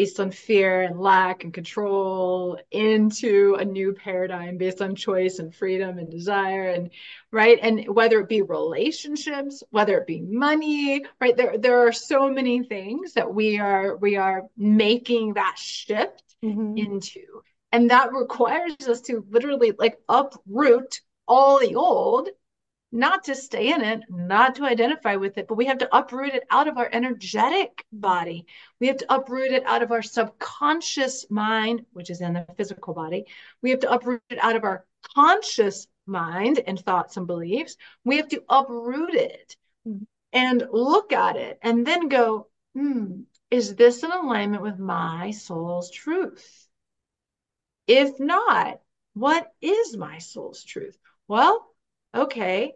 based 0.00 0.18
on 0.18 0.30
fear 0.30 0.80
and 0.80 0.98
lack 0.98 1.44
and 1.44 1.52
control 1.52 2.58
into 2.70 3.54
a 3.60 3.64
new 3.66 3.92
paradigm 3.92 4.56
based 4.56 4.80
on 4.80 4.94
choice 4.94 5.40
and 5.40 5.54
freedom 5.54 5.98
and 5.98 6.10
desire 6.10 6.70
and 6.70 6.88
right? 7.30 7.58
And 7.60 7.86
whether 7.86 8.18
it 8.20 8.28
be 8.30 8.40
relationships 8.40 9.62
whether 9.68 9.98
it 9.98 10.06
be 10.06 10.22
money 10.22 11.04
right? 11.20 11.36
There 11.36 11.58
there 11.58 11.86
are 11.86 11.92
so 11.92 12.30
many 12.30 12.62
things 12.64 13.12
that 13.12 13.34
we 13.34 13.58
are 13.58 13.94
we 13.98 14.16
are 14.16 14.44
making 14.56 15.34
that 15.34 15.58
shift 15.58 16.34
mm-hmm. 16.42 16.78
into. 16.78 17.42
And 17.70 17.90
that 17.90 18.14
requires 18.14 18.88
us 18.88 19.02
to 19.02 19.22
literally 19.28 19.72
like 19.78 19.98
uproot 20.08 21.02
all 21.28 21.60
the 21.60 21.74
old 21.74 22.30
not 22.92 23.24
to 23.24 23.34
stay 23.34 23.72
in 23.72 23.82
it, 23.82 24.02
not 24.08 24.56
to 24.56 24.64
identify 24.64 25.16
with 25.16 25.38
it, 25.38 25.46
but 25.46 25.54
we 25.54 25.66
have 25.66 25.78
to 25.78 25.96
uproot 25.96 26.34
it 26.34 26.44
out 26.50 26.68
of 26.68 26.76
our 26.76 26.88
energetic 26.92 27.84
body. 27.92 28.46
We 28.80 28.88
have 28.88 28.96
to 28.98 29.14
uproot 29.14 29.52
it 29.52 29.64
out 29.64 29.82
of 29.82 29.92
our 29.92 30.02
subconscious 30.02 31.30
mind, 31.30 31.86
which 31.92 32.10
is 32.10 32.20
in 32.20 32.32
the 32.32 32.46
physical 32.56 32.94
body. 32.94 33.26
We 33.62 33.70
have 33.70 33.80
to 33.80 33.92
uproot 33.92 34.22
it 34.30 34.38
out 34.42 34.56
of 34.56 34.64
our 34.64 34.84
conscious 35.14 35.86
mind 36.06 36.60
and 36.66 36.78
thoughts 36.78 37.16
and 37.16 37.26
beliefs. 37.26 37.76
We 38.04 38.16
have 38.16 38.28
to 38.28 38.42
uproot 38.48 39.14
it 39.14 39.56
and 40.32 40.66
look 40.72 41.12
at 41.12 41.36
it 41.36 41.58
and 41.62 41.86
then 41.86 42.08
go, 42.08 42.48
hmm, 42.74 43.22
is 43.50 43.74
this 43.74 44.02
in 44.02 44.10
alignment 44.10 44.62
with 44.62 44.78
my 44.78 45.30
soul's 45.30 45.90
truth? 45.90 46.68
If 47.86 48.20
not, 48.20 48.80
what 49.14 49.52
is 49.60 49.96
my 49.96 50.18
soul's 50.18 50.62
truth? 50.62 50.96
Well, 51.26 51.66
okay, 52.14 52.74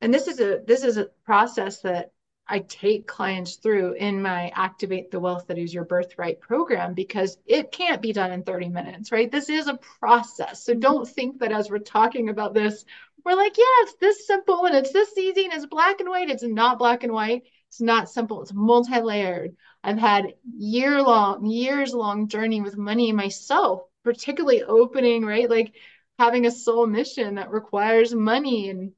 and 0.00 0.12
this 0.12 0.28
is 0.28 0.40
a 0.40 0.60
this 0.66 0.84
is 0.84 0.96
a 0.96 1.08
process 1.24 1.80
that 1.80 2.12
I 2.50 2.58
take 2.58 3.06
clients 3.06 3.56
through 3.56 3.92
in 3.92 4.22
my 4.22 4.50
Activate 4.56 5.12
the 5.12 5.20
Wealth 5.20 5.46
That 5.46 5.58
Is 5.58 5.72
Your 5.72 5.84
Birthright 5.84 6.40
program 6.40 6.94
because 6.94 7.38
it 7.46 7.70
can't 7.70 8.02
be 8.02 8.12
done 8.12 8.32
in 8.32 8.42
30 8.42 8.70
minutes, 8.70 9.12
right? 9.12 9.30
This 9.30 9.48
is 9.48 9.68
a 9.68 9.78
process. 10.00 10.64
So 10.64 10.74
don't 10.74 11.06
think 11.06 11.38
that 11.38 11.52
as 11.52 11.70
we're 11.70 11.78
talking 11.78 12.28
about 12.28 12.52
this, 12.52 12.84
we're 13.24 13.36
like, 13.36 13.56
yeah, 13.56 13.64
it's 13.82 13.94
this 14.00 14.26
simple 14.26 14.66
and 14.66 14.74
it's 14.74 14.92
this 14.92 15.16
easy 15.16 15.44
and 15.44 15.52
it's 15.52 15.66
black 15.66 16.00
and 16.00 16.08
white. 16.08 16.28
It's 16.28 16.42
not 16.42 16.80
black 16.80 17.04
and 17.04 17.12
white. 17.12 17.44
It's 17.68 17.80
not 17.80 18.10
simple. 18.10 18.42
It's 18.42 18.52
multi-layered. 18.52 19.54
I've 19.84 19.98
had 19.98 20.34
year 20.52 21.00
long, 21.00 21.46
years 21.46 21.94
long 21.94 22.26
journey 22.26 22.62
with 22.62 22.76
money 22.76 23.12
myself, 23.12 23.82
particularly 24.02 24.64
opening, 24.64 25.24
right? 25.24 25.48
Like 25.48 25.72
having 26.18 26.46
a 26.46 26.50
soul 26.50 26.88
mission 26.88 27.36
that 27.36 27.52
requires 27.52 28.12
money 28.12 28.70
and 28.70 28.90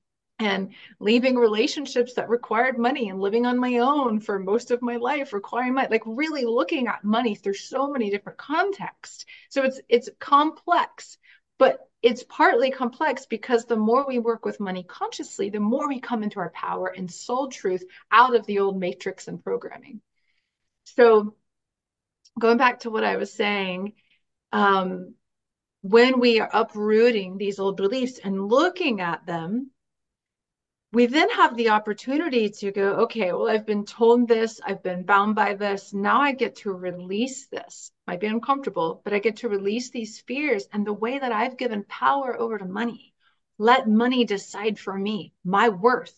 and 0.42 0.75
leaving 1.00 1.37
relationships 1.37 2.14
that 2.14 2.28
required 2.28 2.78
money 2.78 3.08
and 3.08 3.20
living 3.20 3.46
on 3.46 3.58
my 3.58 3.78
own 3.78 4.20
for 4.20 4.38
most 4.38 4.70
of 4.70 4.82
my 4.82 4.96
life 4.96 5.32
requiring 5.32 5.75
money 5.75 5.88
like 5.90 6.02
really 6.06 6.44
looking 6.44 6.87
at 6.88 7.04
money 7.04 7.34
through 7.34 7.54
so 7.54 7.88
many 7.88 8.11
different 8.11 8.38
contexts. 8.38 9.25
So 9.49 9.62
it's 9.62 9.80
it's 9.88 10.08
complex 10.18 11.18
but 11.58 11.88
it's 12.02 12.25
partly 12.25 12.70
complex 12.70 13.26
because 13.26 13.64
the 13.64 13.76
more 13.76 14.04
we 14.06 14.18
work 14.18 14.44
with 14.44 14.58
money 14.61 14.82
consciously 14.82 15.50
the 15.50 15.61
more 15.61 15.88
we 15.88 16.00
come 16.00 16.22
into 16.22 16.40
our 16.40 16.50
power 16.50 16.88
and 16.88 17.11
soul 17.11 17.49
truth 17.49 17.84
out 18.11 18.34
of 18.34 18.46
the 18.46 18.58
old 18.58 18.78
matrix 18.78 19.28
and 19.28 19.42
programming. 19.42 20.00
So 20.84 21.34
going 22.38 22.58
back 22.58 22.80
to 22.80 22.90
what 22.90 23.04
i 23.04 23.16
was 23.16 23.32
saying 23.32 23.92
um, 24.52 25.14
when 25.82 26.20
we 26.20 26.40
are 26.40 26.50
uprooting 26.52 27.37
these 27.37 27.58
old 27.58 27.76
beliefs 27.76 28.18
and 28.22 28.49
looking 28.49 29.00
at 29.00 29.26
them 29.26 29.71
we 30.92 31.06
then 31.06 31.30
have 31.30 31.56
the 31.56 31.70
opportunity 31.70 32.50
to 32.50 32.70
go, 32.70 32.92
okay, 33.04 33.32
well, 33.32 33.49
I've 33.49 33.64
been 33.64 33.87
told 33.87 34.28
this, 34.28 34.61
I've 34.62 34.82
been 34.82 35.04
bound 35.04 35.34
by 35.34 35.54
this. 35.54 35.94
Now 35.94 36.20
I 36.20 36.32
get 36.32 36.56
to 36.56 36.72
release 36.72 37.46
this. 37.46 37.90
Might 38.06 38.20
be 38.20 38.26
uncomfortable, 38.26 39.00
but 39.02 39.14
I 39.14 39.18
get 39.18 39.37
to 39.38 39.49
release 39.49 39.88
these 39.88 40.20
fears 40.20 40.68
and 40.70 40.87
the 40.87 40.92
way 40.92 41.18
that 41.18 41.32
I've 41.32 41.56
given 41.56 41.84
power 41.84 42.38
over 42.38 42.58
to 42.58 42.66
money. 42.66 43.14
Let 43.56 43.88
money 43.88 44.26
decide 44.26 44.78
for 44.78 44.92
me 44.96 45.32
my 45.44 45.70
worth, 45.70 46.14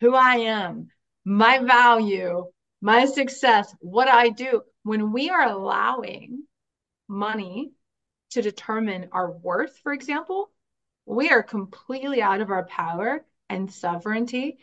who 0.00 0.14
I 0.14 0.36
am, 0.36 0.90
my 1.24 1.60
value, 1.60 2.50
my 2.82 3.06
success, 3.06 3.74
what 3.80 4.08
I 4.08 4.28
do. 4.28 4.62
When 4.82 5.12
we 5.12 5.30
are 5.30 5.48
allowing 5.48 6.42
money 7.08 7.72
to 8.32 8.42
determine 8.42 9.08
our 9.12 9.30
worth, 9.30 9.78
for 9.82 9.92
example, 9.94 10.50
we 11.06 11.30
are 11.30 11.42
completely 11.42 12.20
out 12.20 12.42
of 12.42 12.50
our 12.50 12.66
power 12.66 13.24
and 13.52 13.72
sovereignty. 13.72 14.58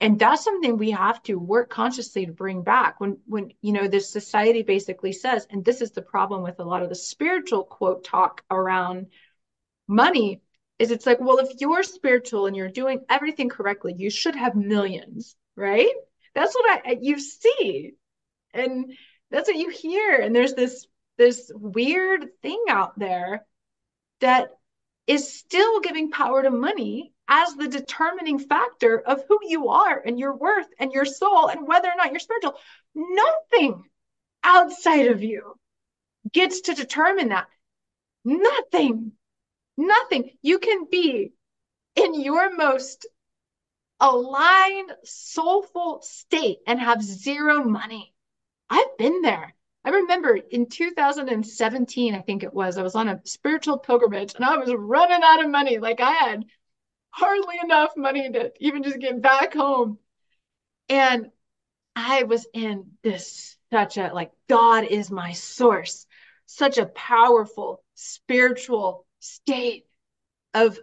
And 0.00 0.18
that's 0.18 0.42
something 0.42 0.76
we 0.76 0.90
have 0.90 1.22
to 1.24 1.36
work 1.36 1.70
consciously 1.70 2.26
to 2.26 2.32
bring 2.32 2.62
back 2.62 3.00
when 3.00 3.18
when 3.26 3.52
you 3.60 3.72
know 3.72 3.86
this 3.86 4.10
society 4.10 4.62
basically 4.62 5.12
says 5.12 5.46
and 5.50 5.64
this 5.64 5.80
is 5.80 5.92
the 5.92 6.02
problem 6.02 6.42
with 6.42 6.58
a 6.58 6.64
lot 6.64 6.82
of 6.82 6.88
the 6.88 6.96
spiritual 6.96 7.62
quote 7.64 8.02
talk 8.04 8.42
around 8.50 9.06
money 9.86 10.42
is 10.80 10.90
it's 10.90 11.06
like 11.06 11.20
well 11.20 11.38
if 11.38 11.60
you're 11.60 11.84
spiritual 11.84 12.46
and 12.46 12.56
you're 12.56 12.68
doing 12.68 13.04
everything 13.08 13.48
correctly 13.48 13.94
you 13.96 14.10
should 14.10 14.34
have 14.34 14.56
millions 14.56 15.36
right? 15.56 15.92
That's 16.34 16.54
what 16.54 16.82
i 16.86 16.98
you 17.00 17.18
see. 17.20 17.92
And 18.54 18.92
that's 19.30 19.48
what 19.48 19.56
you 19.56 19.70
hear. 19.70 20.16
And 20.16 20.34
there's 20.34 20.54
this 20.54 20.86
this 21.18 21.50
weird 21.54 22.28
thing 22.42 22.64
out 22.68 22.98
there 22.98 23.46
that 24.20 24.50
is 25.06 25.34
still 25.34 25.80
giving 25.80 26.10
power 26.10 26.42
to 26.42 26.50
money 26.50 27.11
as 27.28 27.54
the 27.54 27.68
determining 27.68 28.38
factor 28.38 28.98
of 28.98 29.22
who 29.28 29.38
you 29.42 29.68
are 29.68 29.98
and 30.04 30.18
your 30.18 30.34
worth 30.36 30.66
and 30.78 30.92
your 30.92 31.04
soul 31.04 31.48
and 31.48 31.66
whether 31.66 31.88
or 31.88 31.96
not 31.96 32.10
you're 32.10 32.20
spiritual. 32.20 32.56
Nothing 32.94 33.84
outside 34.44 35.08
of 35.08 35.22
you 35.22 35.54
gets 36.32 36.62
to 36.62 36.74
determine 36.74 37.30
that? 37.30 37.46
Nothing. 38.24 39.12
Nothing. 39.76 40.30
You 40.42 40.58
can 40.58 40.86
be 40.90 41.32
in 41.96 42.20
your 42.20 42.54
most 42.54 43.06
aligned, 44.00 44.92
soulful 45.04 46.00
state 46.02 46.58
and 46.66 46.80
have 46.80 47.02
zero 47.02 47.62
money. 47.64 48.12
I've 48.68 48.96
been 48.98 49.22
there. 49.22 49.54
I 49.84 49.90
remember 49.90 50.36
in 50.36 50.66
2017, 50.66 52.14
I 52.14 52.20
think 52.20 52.42
it 52.42 52.54
was, 52.54 52.78
I 52.78 52.82
was 52.82 52.94
on 52.94 53.08
a 53.08 53.20
spiritual 53.24 53.78
pilgrimage 53.78 54.34
and 54.34 54.44
I 54.44 54.56
was 54.56 54.72
running 54.72 55.20
out 55.22 55.44
of 55.44 55.50
money. 55.50 55.78
Like 55.78 56.00
I 56.00 56.12
had 56.12 56.44
hardly 57.12 57.56
enough 57.62 57.92
money 57.96 58.30
to 58.30 58.52
even 58.58 58.82
just 58.82 58.98
get 58.98 59.22
back 59.22 59.54
home. 59.54 59.98
And 60.88 61.30
I 61.94 62.24
was 62.24 62.46
in 62.52 62.92
this 63.02 63.56
such 63.70 63.96
a 63.96 64.10
like, 64.12 64.32
God 64.48 64.84
is 64.84 65.10
my 65.10 65.32
source, 65.32 66.06
such 66.46 66.78
a 66.78 66.86
powerful 66.86 67.82
spiritual 67.94 69.06
state 69.20 69.86
of 70.54 70.78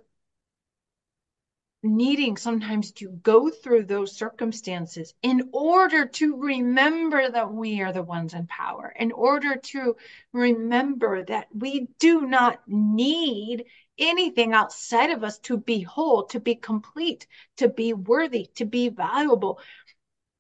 needing 1.82 2.36
sometimes 2.36 2.92
to 2.92 3.10
go 3.10 3.50
through 3.50 3.86
those 3.86 4.16
circumstances 4.16 5.14
in 5.22 5.50
order 5.54 6.06
to 6.06 6.36
remember 6.36 7.30
that 7.30 7.54
we 7.54 7.82
are 7.82 7.94
the 7.94 8.04
ones 8.04 8.34
in 8.34 8.48
power, 8.48 8.94
in 9.00 9.12
order 9.12 9.56
to 9.56 9.96
remember 10.34 11.24
that 11.24 11.48
we 11.54 11.88
do 12.00 12.22
not 12.22 12.60
need 12.68 13.66
anything 13.98 14.54
outside 14.54 15.10
of 15.10 15.24
us 15.24 15.40
to 15.40 15.58
be 15.58 15.82
whole, 15.82 16.24
to 16.24 16.40
be 16.40 16.56
complete, 16.56 17.28
to 17.58 17.70
be 17.70 17.94
worthy, 17.94 18.50
to 18.56 18.66
be 18.66 18.90
valuable. 18.90 19.60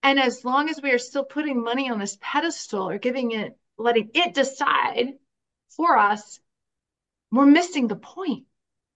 And 0.03 0.19
as 0.19 0.43
long 0.43 0.69
as 0.69 0.81
we 0.81 0.91
are 0.91 0.99
still 0.99 1.25
putting 1.25 1.63
money 1.63 1.89
on 1.89 1.99
this 1.99 2.17
pedestal 2.21 2.89
or 2.89 2.97
giving 2.97 3.31
it, 3.31 3.57
letting 3.77 4.09
it 4.13 4.33
decide 4.33 5.13
for 5.69 5.97
us, 5.97 6.39
we're 7.31 7.45
missing 7.45 7.87
the 7.87 7.95
point. 7.95 8.45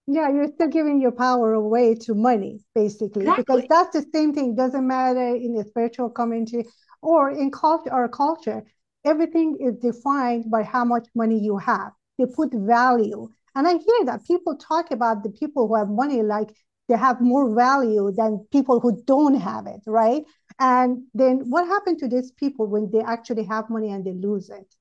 Yeah, 0.06 0.28
you're 0.28 0.48
still 0.48 0.68
giving 0.68 1.00
your 1.00 1.12
power 1.12 1.54
away 1.54 1.94
to 2.02 2.14
money, 2.14 2.60
basically, 2.74 3.22
exactly. 3.22 3.42
because 3.42 3.66
that's 3.68 3.96
the 3.96 4.04
same 4.12 4.34
thing. 4.34 4.54
Doesn't 4.54 4.86
matter 4.86 5.34
in 5.34 5.54
the 5.54 5.64
spiritual 5.64 6.10
community 6.10 6.66
or 7.00 7.30
in 7.30 7.50
culture 7.50 7.92
or 7.92 8.08
culture. 8.08 8.64
Everything 9.04 9.56
is 9.60 9.76
defined 9.76 10.50
by 10.50 10.62
how 10.62 10.84
much 10.84 11.08
money 11.14 11.38
you 11.38 11.56
have. 11.56 11.92
They 12.18 12.26
put 12.26 12.52
value. 12.52 13.28
And 13.54 13.66
I 13.66 13.72
hear 13.72 14.04
that 14.06 14.26
people 14.26 14.56
talk 14.56 14.90
about 14.90 15.22
the 15.22 15.30
people 15.30 15.68
who 15.68 15.76
have 15.76 15.88
money 15.88 16.22
like 16.22 16.50
they 16.88 16.96
have 16.96 17.20
more 17.20 17.54
value 17.54 18.12
than 18.14 18.46
people 18.52 18.80
who 18.80 19.02
don't 19.04 19.36
have 19.36 19.66
it, 19.66 19.80
right? 19.86 20.22
And 20.58 21.04
then 21.14 21.48
what 21.48 21.66
happened 21.66 21.98
to 22.00 22.08
these 22.08 22.30
people 22.32 22.66
when 22.66 22.90
they 22.90 23.00
actually 23.00 23.44
have 23.44 23.70
money 23.70 23.90
and 23.90 24.04
they 24.04 24.12
lose 24.12 24.50
it, 24.50 24.74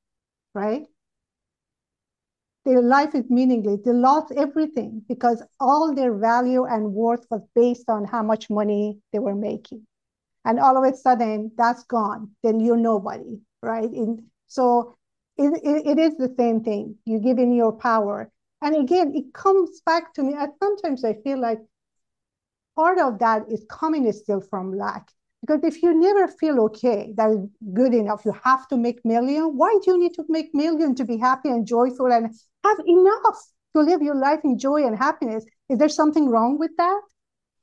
right? 0.53 0.85
Their 2.65 2.81
life 2.81 3.13
is 3.13 3.29
meaningless. 3.29 3.81
They 3.83 3.91
lost 3.91 4.31
everything 4.31 5.03
because 5.07 5.43
all 5.59 5.93
their 5.93 6.13
value 6.13 6.65
and 6.65 6.93
worth 6.93 7.25
was 7.29 7.41
based 7.55 7.89
on 7.89 8.05
how 8.05 8.23
much 8.23 8.49
money 8.49 8.99
they 9.11 9.19
were 9.19 9.35
making. 9.35 9.85
And 10.45 10.59
all 10.59 10.77
of 10.77 10.91
a 10.91 10.95
sudden, 10.95 11.51
that's 11.57 11.83
gone. 11.83 12.31
Then 12.43 12.59
you're 12.59 12.77
nobody, 12.77 13.39
right? 13.61 13.83
In, 13.83 14.25
so 14.47 14.97
it, 15.37 15.53
it, 15.63 15.97
it 15.97 15.99
is 15.99 16.15
the 16.17 16.33
same 16.37 16.63
thing. 16.63 16.95
You 17.05 17.19
give 17.19 17.37
in 17.37 17.53
your 17.53 17.71
power. 17.71 18.31
And 18.61 18.75
again, 18.75 19.13
it 19.15 19.33
comes 19.33 19.81
back 19.81 20.13
to 20.13 20.23
me. 20.23 20.33
And 20.37 20.51
sometimes 20.61 21.03
I 21.03 21.15
feel 21.23 21.39
like 21.39 21.59
part 22.75 22.99
of 22.99 23.19
that 23.19 23.43
is 23.51 23.65
coming 23.69 24.11
still 24.11 24.41
from 24.41 24.77
lack. 24.77 25.11
Because 25.45 25.59
if 25.65 25.83
you 25.83 25.93
never 25.93 26.29
feel 26.29 26.61
okay, 26.61 27.13
that 27.17 27.29
is 27.29 27.39
good 27.73 27.93
enough, 27.93 28.21
you 28.23 28.33
have 28.45 28.65
to 28.69 28.77
make 28.77 29.03
million. 29.03 29.57
Why 29.57 29.77
do 29.83 29.91
you 29.91 29.99
need 29.99 30.13
to 30.13 30.23
make 30.29 30.55
million 30.55 30.95
to 30.95 31.03
be 31.03 31.17
happy 31.17 31.49
and 31.49 31.67
joyful 31.67 32.13
and 32.13 32.33
have 32.63 32.79
enough 32.87 33.39
to 33.75 33.81
live 33.81 34.01
your 34.01 34.15
life 34.15 34.39
in 34.45 34.57
joy 34.57 34.87
and 34.87 34.97
happiness? 34.97 35.43
Is 35.67 35.79
there 35.79 35.89
something 35.89 36.29
wrong 36.29 36.57
with 36.57 36.71
that? 36.77 37.01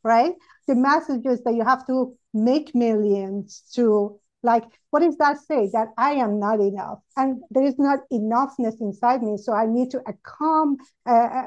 Right? 0.04 0.34
The 0.68 0.74
message 0.74 1.24
is 1.24 1.42
that 1.44 1.54
you 1.54 1.64
have 1.64 1.86
to 1.86 2.14
make 2.34 2.74
millions 2.74 3.62
to 3.76 4.20
like 4.42 4.64
what 4.90 5.00
does 5.00 5.16
that 5.18 5.36
say 5.38 5.68
that 5.72 5.88
i 5.98 6.12
am 6.12 6.38
not 6.38 6.60
enough 6.60 6.98
and 7.16 7.42
there 7.50 7.64
is 7.64 7.78
not 7.78 7.98
enoughness 8.10 8.80
inside 8.80 9.22
me 9.22 9.36
so 9.36 9.52
i 9.52 9.66
need 9.66 9.90
to 9.90 10.00
come 10.22 10.78
uh, 11.06 11.28
uh 11.40 11.46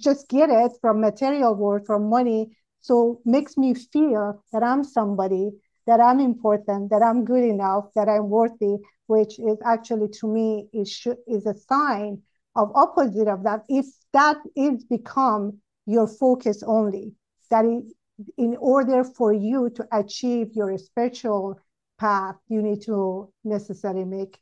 just 0.00 0.26
get 0.28 0.48
it 0.48 0.72
from 0.80 1.00
material 1.02 1.54
world 1.54 1.84
from 1.86 2.08
money 2.08 2.48
so 2.80 3.20
makes 3.26 3.58
me 3.58 3.74
feel 3.74 4.42
that 4.52 4.62
i'm 4.62 4.82
somebody 4.82 5.50
that 5.90 5.98
I'm 5.98 6.20
important, 6.20 6.88
that 6.90 7.02
I'm 7.02 7.24
good 7.24 7.42
enough, 7.42 7.86
that 7.96 8.08
I'm 8.08 8.28
worthy, 8.30 8.76
which 9.08 9.40
is 9.40 9.58
actually 9.64 10.08
to 10.20 10.28
me 10.28 10.68
is 10.72 11.04
is 11.26 11.46
a 11.46 11.54
sign 11.70 12.22
of 12.54 12.70
opposite 12.76 13.26
of 13.26 13.42
that. 13.42 13.64
If 13.68 13.86
that 14.12 14.36
is 14.54 14.84
become 14.84 15.58
your 15.86 16.06
focus 16.06 16.62
only, 16.62 17.14
that 17.50 17.64
is, 17.64 17.92
in 18.36 18.56
order 18.60 19.02
for 19.02 19.32
you 19.32 19.68
to 19.70 19.82
achieve 19.90 20.54
your 20.54 20.78
spiritual 20.78 21.58
path, 21.98 22.36
you 22.46 22.62
need 22.62 22.82
to 22.82 23.32
necessarily 23.42 24.04
make 24.04 24.38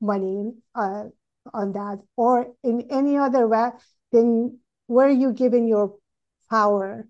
money 0.00 0.54
uh, 0.74 1.04
on 1.54 1.72
that, 1.72 2.00
or 2.16 2.48
in 2.64 2.88
any 2.90 3.16
other 3.16 3.46
way, 3.46 3.70
then 4.10 4.58
where 4.88 5.06
are 5.06 5.20
you 5.24 5.32
giving 5.32 5.68
your 5.68 5.94
power 6.50 7.06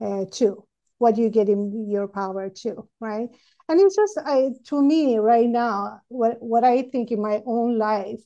uh, 0.00 0.26
to? 0.38 0.62
What 0.98 1.18
you 1.18 1.28
get 1.30 1.48
in 1.48 1.88
your 1.90 2.08
power 2.08 2.50
too, 2.50 2.88
right? 3.00 3.28
And 3.68 3.80
it's 3.80 3.96
just 3.96 4.18
I 4.24 4.50
to 4.66 4.82
me 4.82 5.18
right 5.18 5.48
now, 5.48 6.00
what 6.08 6.38
what 6.40 6.64
I 6.64 6.82
think 6.82 7.10
in 7.10 7.20
my 7.22 7.42
own 7.46 7.78
life, 7.78 8.20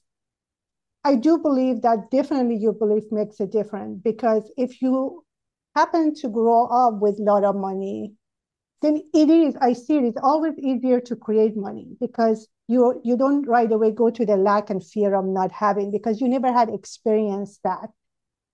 I 1.05 1.15
do 1.17 1.39
believe 1.39 1.83
that 1.83 2.11
definitely 2.11 2.57
your 2.57 2.73
belief 2.73 3.05
makes 3.11 3.41
a 3.41 3.47
difference 3.47 4.01
because 4.03 4.51
if 4.57 4.83
you 4.83 5.25
happen 5.75 6.15
to 6.17 6.29
grow 6.29 6.67
up 6.67 7.01
with 7.01 7.19
a 7.19 7.23
lot 7.23 7.45
of 7.45 7.57
money, 7.57 8.15
then 8.83 9.03
it 9.15 9.31
is, 9.31 9.57
I 9.61 9.75
see 9.75 9.99
it, 9.99 10.05
it's 10.05 10.21
always 10.23 10.59
easier 10.59 11.01
to 11.01 11.17
create 11.17 11.57
money 11.57 11.97
because 12.01 12.49
you 12.69 13.01
you 13.05 13.17
don't 13.17 13.47
right 13.47 13.71
away 13.73 13.93
go 13.93 14.11
to 14.11 14.27
the 14.27 14.37
lack 14.37 14.71
and 14.71 14.85
fear 14.85 15.15
of 15.15 15.25
not 15.27 15.53
having 15.53 15.91
because 15.91 16.21
you 16.21 16.29
never 16.29 16.53
had 16.53 16.71
experienced 16.71 17.63
that 17.65 17.91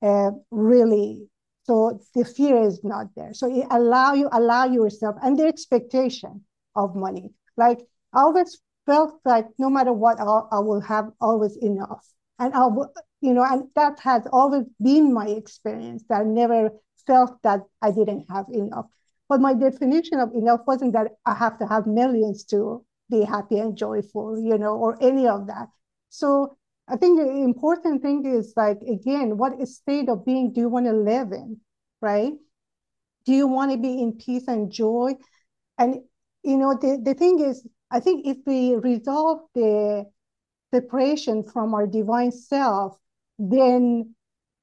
uh, 0.03 0.33
really 0.51 1.29
so 1.67 2.01
the 2.15 2.25
fear 2.25 2.63
is 2.63 2.81
not 2.85 3.09
there. 3.17 3.35
So 3.35 3.53
it 3.53 3.67
allow 3.71 4.15
you 4.15 4.29
allow 4.31 4.65
yourself 4.67 5.17
and 5.23 5.37
the 5.39 5.47
expectation 5.47 6.43
of 6.77 6.95
money. 6.95 7.33
Like 7.57 7.81
I 8.15 8.21
always 8.21 8.61
felt 8.87 9.21
like 9.25 9.47
no 9.59 9.69
matter 9.69 9.93
what, 9.93 10.21
I'll, 10.21 10.49
I 10.53 10.61
will 10.61 10.81
have 10.81 11.11
always 11.21 11.57
enough, 11.57 12.07
and 12.39 12.55
I 12.55 12.67
will, 12.67 12.93
you 13.21 13.35
know, 13.35 13.45
and 13.45 13.65
that 13.75 13.99
has 14.01 14.23
always 14.33 14.65
been 14.81 15.13
my 15.13 15.27
experience. 15.27 16.05
That 16.09 16.21
I 16.21 16.25
never 16.25 16.71
felt 17.07 17.43
that 17.43 17.63
I 17.83 17.91
didn't 17.91 18.27
have 18.31 18.47
enough. 18.53 18.87
But 19.29 19.41
my 19.41 19.55
definition 19.55 20.21
of 20.21 20.33
enough 20.35 20.61
wasn't 20.67 20.93
that 20.93 21.13
I 21.25 21.35
have 21.35 21.59
to 21.59 21.67
have 21.67 21.87
millions 21.87 22.45
to 22.45 22.85
be 23.11 23.23
happy 23.23 23.59
and 23.59 23.77
joyful, 23.77 24.39
you 24.39 24.57
know, 24.57 24.77
or 24.77 24.97
any 25.03 25.27
of 25.27 25.49
that. 25.49 25.69
So 26.11 26.57
I 26.89 26.97
think 26.97 27.19
the 27.19 27.29
important 27.29 28.03
thing 28.03 28.25
is 28.27 28.53
like, 28.57 28.81
again, 28.83 29.37
what 29.37 29.67
state 29.67 30.09
of 30.09 30.25
being 30.25 30.53
do 30.53 30.61
you 30.61 30.69
want 30.69 30.87
to 30.87 30.93
live 30.93 31.33
in, 31.33 31.59
right? 32.01 32.33
Do 33.25 33.33
you 33.33 33.49
want 33.49 33.73
to 33.73 33.79
be 33.79 34.01
in 34.01 34.13
peace 34.13 34.47
and 34.47 34.71
joy? 34.71 35.15
And, 35.79 36.03
you 36.45 36.57
know, 36.57 36.75
the, 36.81 37.01
the 37.03 37.15
thing 37.15 37.41
is, 37.41 37.67
I 37.91 38.01
think 38.01 38.27
if 38.27 38.39
we 38.47 38.77
resolve 38.77 39.41
the 39.55 40.07
separation 40.73 41.43
from 41.45 41.75
our 41.75 41.87
divine 41.87 42.33
self, 42.33 42.97
then 43.39 44.15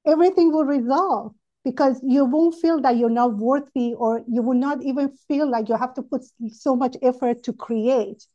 everything 0.06 0.52
will 0.52 0.64
resolve 0.64 1.34
because 1.64 2.00
you 2.02 2.24
won't 2.24 2.54
feel 2.54 2.80
that 2.82 2.96
you're 2.96 3.10
not 3.10 3.36
worthy 3.36 3.94
or 3.94 4.22
you 4.28 4.42
will 4.42 4.58
not 4.58 4.82
even 4.82 5.10
feel 5.28 5.50
like 5.50 5.68
you 5.68 5.76
have 5.76 5.94
to 5.94 6.02
put 6.02 6.22
so 6.50 6.76
much 6.76 6.96
effort 7.02 7.42
to 7.42 7.52
create. 7.52 8.26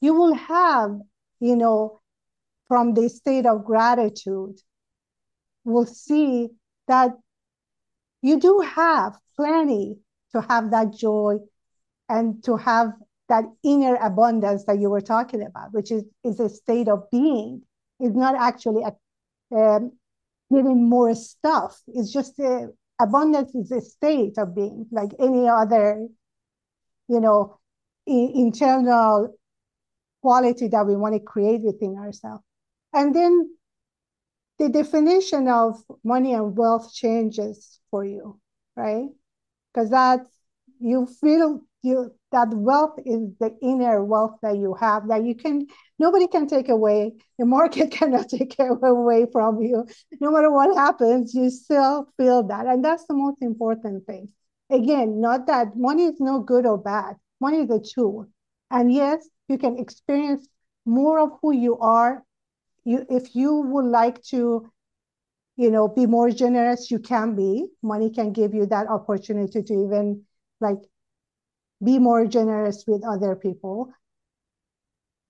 You 0.00 0.14
will 0.14 0.34
have, 0.34 0.98
you 1.40 1.56
know, 1.56 2.00
from 2.68 2.94
the 2.94 3.08
state 3.08 3.46
of 3.46 3.64
gratitude, 3.64 4.60
will 5.64 5.86
see 5.86 6.48
that 6.88 7.10
you 8.22 8.40
do 8.40 8.60
have 8.60 9.16
plenty 9.36 9.98
to 10.32 10.40
have 10.40 10.70
that 10.70 10.94
joy 10.94 11.38
and 12.08 12.42
to 12.44 12.56
have 12.56 12.92
that 13.28 13.44
inner 13.64 13.96
abundance 13.96 14.64
that 14.64 14.78
you 14.78 14.88
were 14.88 15.00
talking 15.00 15.42
about, 15.42 15.72
which 15.72 15.90
is, 15.90 16.04
is 16.24 16.38
a 16.38 16.48
state 16.48 16.88
of 16.88 17.10
being. 17.10 17.62
It's 17.98 18.14
not 18.14 18.36
actually 18.36 18.82
a, 18.84 19.56
um, 19.56 19.92
getting 20.52 20.88
more 20.88 21.14
stuff. 21.14 21.80
It's 21.88 22.12
just 22.12 22.38
a, 22.38 22.68
abundance 23.00 23.54
is 23.54 23.72
a 23.72 23.80
state 23.80 24.38
of 24.38 24.54
being, 24.54 24.86
like 24.92 25.10
any 25.18 25.48
other, 25.48 26.06
you 27.08 27.20
know, 27.20 27.58
internal 28.06 29.36
quality 30.22 30.68
that 30.68 30.86
we 30.86 30.96
want 30.96 31.14
to 31.14 31.20
create 31.20 31.62
within 31.62 31.96
ourselves. 31.96 32.44
And 32.96 33.14
then 33.14 33.56
the 34.58 34.68
definition 34.68 35.48
of 35.48 35.82
money 36.04 36.32
and 36.34 36.56
wealth 36.56 36.92
changes 36.94 37.80
for 37.90 38.04
you, 38.04 38.40
right? 38.76 39.08
Because 39.72 39.90
that 39.90 40.20
you 40.80 41.06
feel 41.06 41.62
you 41.82 42.12
that 42.32 42.48
wealth 42.54 42.98
is 43.06 43.30
the 43.40 43.56
inner 43.62 44.04
wealth 44.04 44.38
that 44.42 44.56
you 44.56 44.74
have 44.74 45.08
that 45.08 45.24
you 45.24 45.34
can 45.34 45.66
nobody 45.98 46.26
can 46.26 46.46
take 46.46 46.68
away. 46.68 47.12
The 47.38 47.46
market 47.46 47.90
cannot 47.98 48.28
take 48.28 48.56
away 48.58 49.26
from 49.32 49.60
you. 49.62 49.86
No 50.20 50.30
matter 50.32 50.50
what 50.50 50.76
happens 50.76 51.34
you 51.34 51.50
still 51.50 52.08
feel 52.16 52.42
that. 52.44 52.66
And 52.66 52.84
that's 52.84 53.06
the 53.06 53.14
most 53.14 53.38
important 53.42 54.06
thing. 54.06 54.30
Again 54.70 55.20
not 55.20 55.46
that 55.46 55.76
money 55.76 56.04
is 56.06 56.20
no 56.20 56.40
good 56.40 56.66
or 56.66 56.78
bad. 56.78 57.16
Money 57.40 57.60
is 57.60 57.70
a 57.70 57.80
tool. 57.80 58.26
And 58.70 58.92
yes 58.92 59.28
you 59.48 59.58
can 59.58 59.78
experience 59.78 60.48
more 60.86 61.20
of 61.20 61.30
who 61.42 61.52
you 61.52 61.78
are 61.78 62.24
you 62.86 63.04
if 63.10 63.34
you 63.34 63.54
would 63.72 63.86
like 63.86 64.22
to 64.22 64.70
you 65.56 65.70
know 65.70 65.88
be 65.88 66.06
more 66.06 66.30
generous 66.30 66.90
you 66.90 66.98
can 66.98 67.34
be 67.34 67.66
money 67.82 68.10
can 68.10 68.32
give 68.32 68.54
you 68.54 68.66
that 68.66 68.88
opportunity 68.88 69.62
to 69.62 69.74
even 69.74 70.22
like 70.60 70.78
be 71.82 71.98
more 71.98 72.26
generous 72.26 72.84
with 72.86 73.04
other 73.04 73.36
people. 73.36 73.92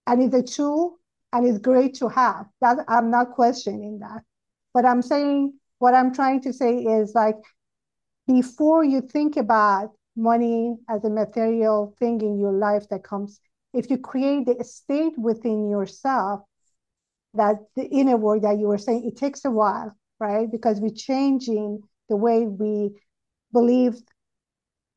And 0.07 0.23
it's 0.23 0.35
a 0.35 0.43
tool 0.43 0.99
and 1.33 1.47
it's 1.47 1.59
great 1.59 1.95
to 1.97 2.09
have. 2.09 2.47
That 2.61 2.79
I'm 2.89 3.11
not 3.11 3.33
questioning 3.33 3.99
that. 4.01 4.23
But 4.73 4.85
I'm 4.85 5.03
saying 5.03 5.55
what 5.79 5.95
I'm 5.95 6.15
trying 6.15 6.41
to 6.43 6.53
say 6.53 6.79
is 6.79 7.15
like 7.15 7.37
before 8.27 8.85
you 8.85 9.01
think 9.01 9.37
about 9.37 9.93
money 10.17 10.77
as 10.89 11.05
a 11.05 11.11
material 11.11 11.95
thing 11.99 12.21
in 12.21 12.39
your 12.39 12.53
life 12.53 12.89
that 12.91 13.05
comes, 13.05 13.41
if 13.75 13.91
you 13.91 13.99
create 13.99 14.47
the 14.47 14.65
state 14.65 15.19
within 15.19 15.69
yourself, 15.69 16.43
that 17.37 17.57
the 17.75 17.85
inner 17.85 18.17
work 18.17 18.43
that 18.43 18.59
you 18.59 18.69
were 18.69 18.79
saying, 18.79 19.05
it 19.05 19.17
takes 19.17 19.45
a 19.45 19.51
while, 19.51 19.95
right? 20.19 20.51
Because 20.51 20.81
we're 20.81 20.91
changing 20.91 21.83
the 22.09 22.17
way 22.17 22.47
we 22.47 23.01
believe 23.53 23.95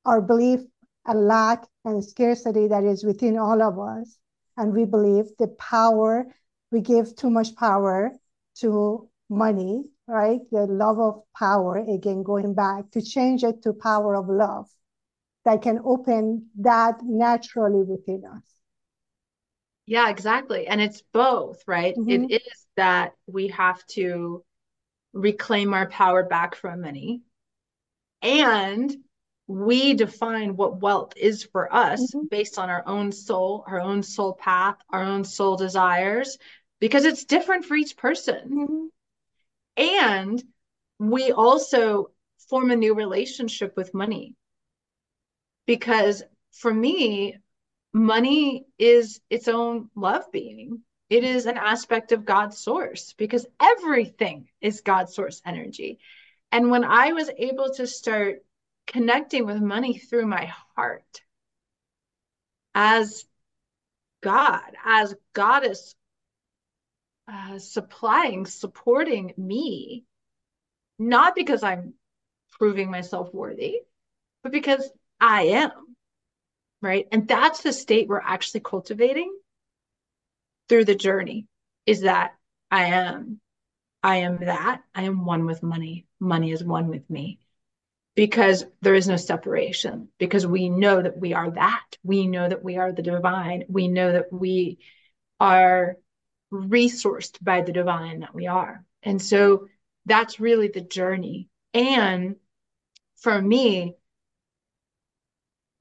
our 0.06 0.22
belief 0.22 0.62
a 1.06 1.14
lack 1.14 1.66
and 1.86 2.04
scarcity 2.04 2.68
that 2.68 2.84
is 2.84 3.04
within 3.04 3.38
all 3.38 3.62
of 3.62 3.80
us. 3.80 4.18
And 4.58 4.74
we 4.74 4.86
believe 4.86 5.26
the 5.40 5.48
power, 5.48 6.26
we 6.72 6.82
give 6.82 7.16
too 7.16 7.30
much 7.30 7.56
power 7.56 8.12
to 8.60 9.10
money, 9.30 9.84
right? 10.08 10.40
The 10.52 10.66
love 10.68 11.00
of 11.00 11.24
power, 11.38 11.78
again, 11.78 12.24
going 12.24 12.54
back 12.54 12.92
to 12.92 13.02
change 13.02 13.44
it 13.44 13.64
to 13.64 13.74
power 13.74 14.16
of 14.16 14.28
love 14.28 14.68
that 15.46 15.62
can 15.62 15.80
open 15.86 16.50
that 16.60 17.00
naturally 17.04 17.84
within 17.84 18.24
us. 18.26 18.59
Yeah, 19.90 20.10
exactly. 20.12 20.68
And 20.68 20.80
it's 20.80 21.02
both, 21.14 21.64
right? 21.66 21.96
Mm-hmm. 21.98 22.26
It 22.30 22.44
is 22.44 22.68
that 22.76 23.14
we 23.26 23.48
have 23.48 23.84
to 23.88 24.44
reclaim 25.14 25.74
our 25.74 25.90
power 25.90 26.24
back 26.24 26.54
from 26.54 26.82
money 26.82 27.22
and 28.22 28.96
we 29.48 29.96
define 29.96 30.56
what 30.56 30.80
wealth 30.80 31.14
is 31.18 31.44
for 31.44 31.74
us 31.74 32.14
mm-hmm. 32.14 32.28
based 32.30 32.60
on 32.60 32.70
our 32.70 32.84
own 32.86 33.12
soul, 33.12 33.64
our 33.66 33.82
own 33.82 34.04
soul 34.04 34.34
path, 34.36 34.76
our 34.92 35.02
own 35.02 35.24
soul 35.24 35.58
desires, 35.58 36.38
because 36.80 37.04
it's 37.04 37.26
different 37.26 37.66
for 37.66 37.76
each 37.76 37.98
person. 37.98 38.92
Mm-hmm. 39.76 39.84
And 39.84 40.44
we 41.00 41.32
also 41.32 42.12
form 42.48 42.70
a 42.70 42.76
new 42.76 42.94
relationship 42.94 43.76
with 43.76 43.96
money. 43.96 44.36
Because 45.66 46.22
for 46.52 46.72
me, 46.72 47.40
money 47.94 48.66
is 48.78 49.22
its 49.30 49.48
own 49.48 49.90
love 49.96 50.32
being. 50.32 50.82
It 51.10 51.24
is 51.24 51.46
an 51.46 51.58
aspect 51.58 52.12
of 52.12 52.26
God's 52.26 52.58
source 52.58 53.14
because 53.14 53.48
everything 53.60 54.48
is 54.62 54.82
God's 54.82 55.16
source 55.16 55.42
energy. 55.46 56.00
And 56.52 56.70
when 56.70 56.84
I 56.84 57.14
was 57.14 57.30
able 57.38 57.72
to 57.76 57.88
start 57.88 58.44
connecting 58.86 59.46
with 59.46 59.62
money 59.62 59.98
through 59.98 60.28
my 60.28 60.52
heart 60.76 61.22
as 62.76 63.26
God, 64.22 64.72
as 64.86 65.16
goddess 65.34 65.96
uh, 67.32 67.60
supplying, 67.60 68.46
supporting 68.46 69.34
me, 69.38 70.06
not 70.98 71.36
because 71.36 71.64
I'm 71.64 71.94
proving 72.52 72.90
myself 72.92 73.34
worthy, 73.34 73.82
but 74.44 74.52
because 74.52 74.90
I 75.20 75.44
am. 75.44 75.89
Right. 76.82 77.08
And 77.12 77.28
that's 77.28 77.62
the 77.62 77.74
state 77.74 78.08
we're 78.08 78.22
actually 78.22 78.62
cultivating 78.62 79.34
through 80.68 80.86
the 80.86 80.96
journey 80.96 81.48
is 81.86 82.02
that 82.02 82.36
I 82.72 82.86
am. 82.86 83.40
I 84.04 84.18
am 84.18 84.38
that. 84.46 84.82
I 84.96 85.04
am 85.04 85.26
one 85.26 85.46
with 85.46 85.64
money. 85.64 86.06
Money 86.20 86.52
is 86.52 86.64
one 86.64 86.88
with 86.88 87.10
me 87.10 87.40
because 88.16 88.66
there 88.82 88.96
is 88.96 89.08
no 89.08 89.18
separation 89.18 90.10
because 90.20 90.46
we 90.46 90.70
know 90.70 91.02
that 91.02 91.18
we 91.18 91.34
are 91.34 91.52
that 91.52 91.98
we 92.04 92.28
know 92.28 92.48
that 92.50 92.64
we 92.64 92.78
are 92.78 92.92
the 92.92 93.02
divine 93.02 93.64
we 93.70 93.88
know 93.88 94.12
that 94.12 94.32
we 94.34 94.80
are 95.40 95.98
resourced 96.52 97.44
by 97.44 97.62
the 97.62 97.72
divine 97.72 98.22
that 98.22 98.36
we 98.36 98.48
are 98.48 98.84
and 99.04 99.22
so 99.22 99.68
that's 100.06 100.40
really 100.40 100.68
the 100.68 100.82
journey 100.82 101.50
and 101.74 102.36
for 103.18 103.42
me 103.42 103.96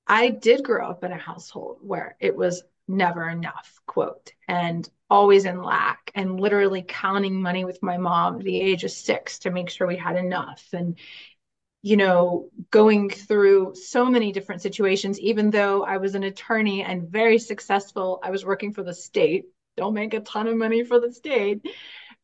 i 0.08 0.28
did 0.30 0.64
grow 0.64 0.88
up 0.88 1.04
in 1.04 1.12
a 1.12 1.18
household 1.18 1.78
where 1.82 2.16
it 2.20 2.36
was 2.36 2.62
never 2.86 3.28
enough 3.28 3.80
quote 3.86 4.32
and 4.46 4.88
always 5.10 5.44
in 5.44 5.62
lack 5.62 6.10
and 6.14 6.40
literally 6.40 6.84
counting 6.86 7.40
money 7.40 7.64
with 7.64 7.82
my 7.82 7.96
mom 7.98 8.38
the 8.38 8.60
age 8.60 8.84
of 8.84 8.90
six 8.90 9.40
to 9.40 9.50
make 9.50 9.70
sure 9.70 9.86
we 9.86 9.96
had 9.96 10.16
enough 10.16 10.64
and 10.72 10.98
you 11.82 11.96
know, 11.96 12.50
going 12.70 13.08
through 13.08 13.74
so 13.74 14.04
many 14.04 14.32
different 14.32 14.62
situations, 14.62 15.20
even 15.20 15.50
though 15.50 15.84
I 15.84 15.98
was 15.98 16.14
an 16.14 16.24
attorney 16.24 16.82
and 16.82 17.08
very 17.08 17.38
successful, 17.38 18.20
I 18.22 18.30
was 18.30 18.44
working 18.44 18.72
for 18.72 18.82
the 18.82 18.94
state, 18.94 19.46
don't 19.76 19.94
make 19.94 20.12
a 20.14 20.20
ton 20.20 20.48
of 20.48 20.56
money 20.56 20.84
for 20.84 20.98
the 20.98 21.12
state. 21.12 21.64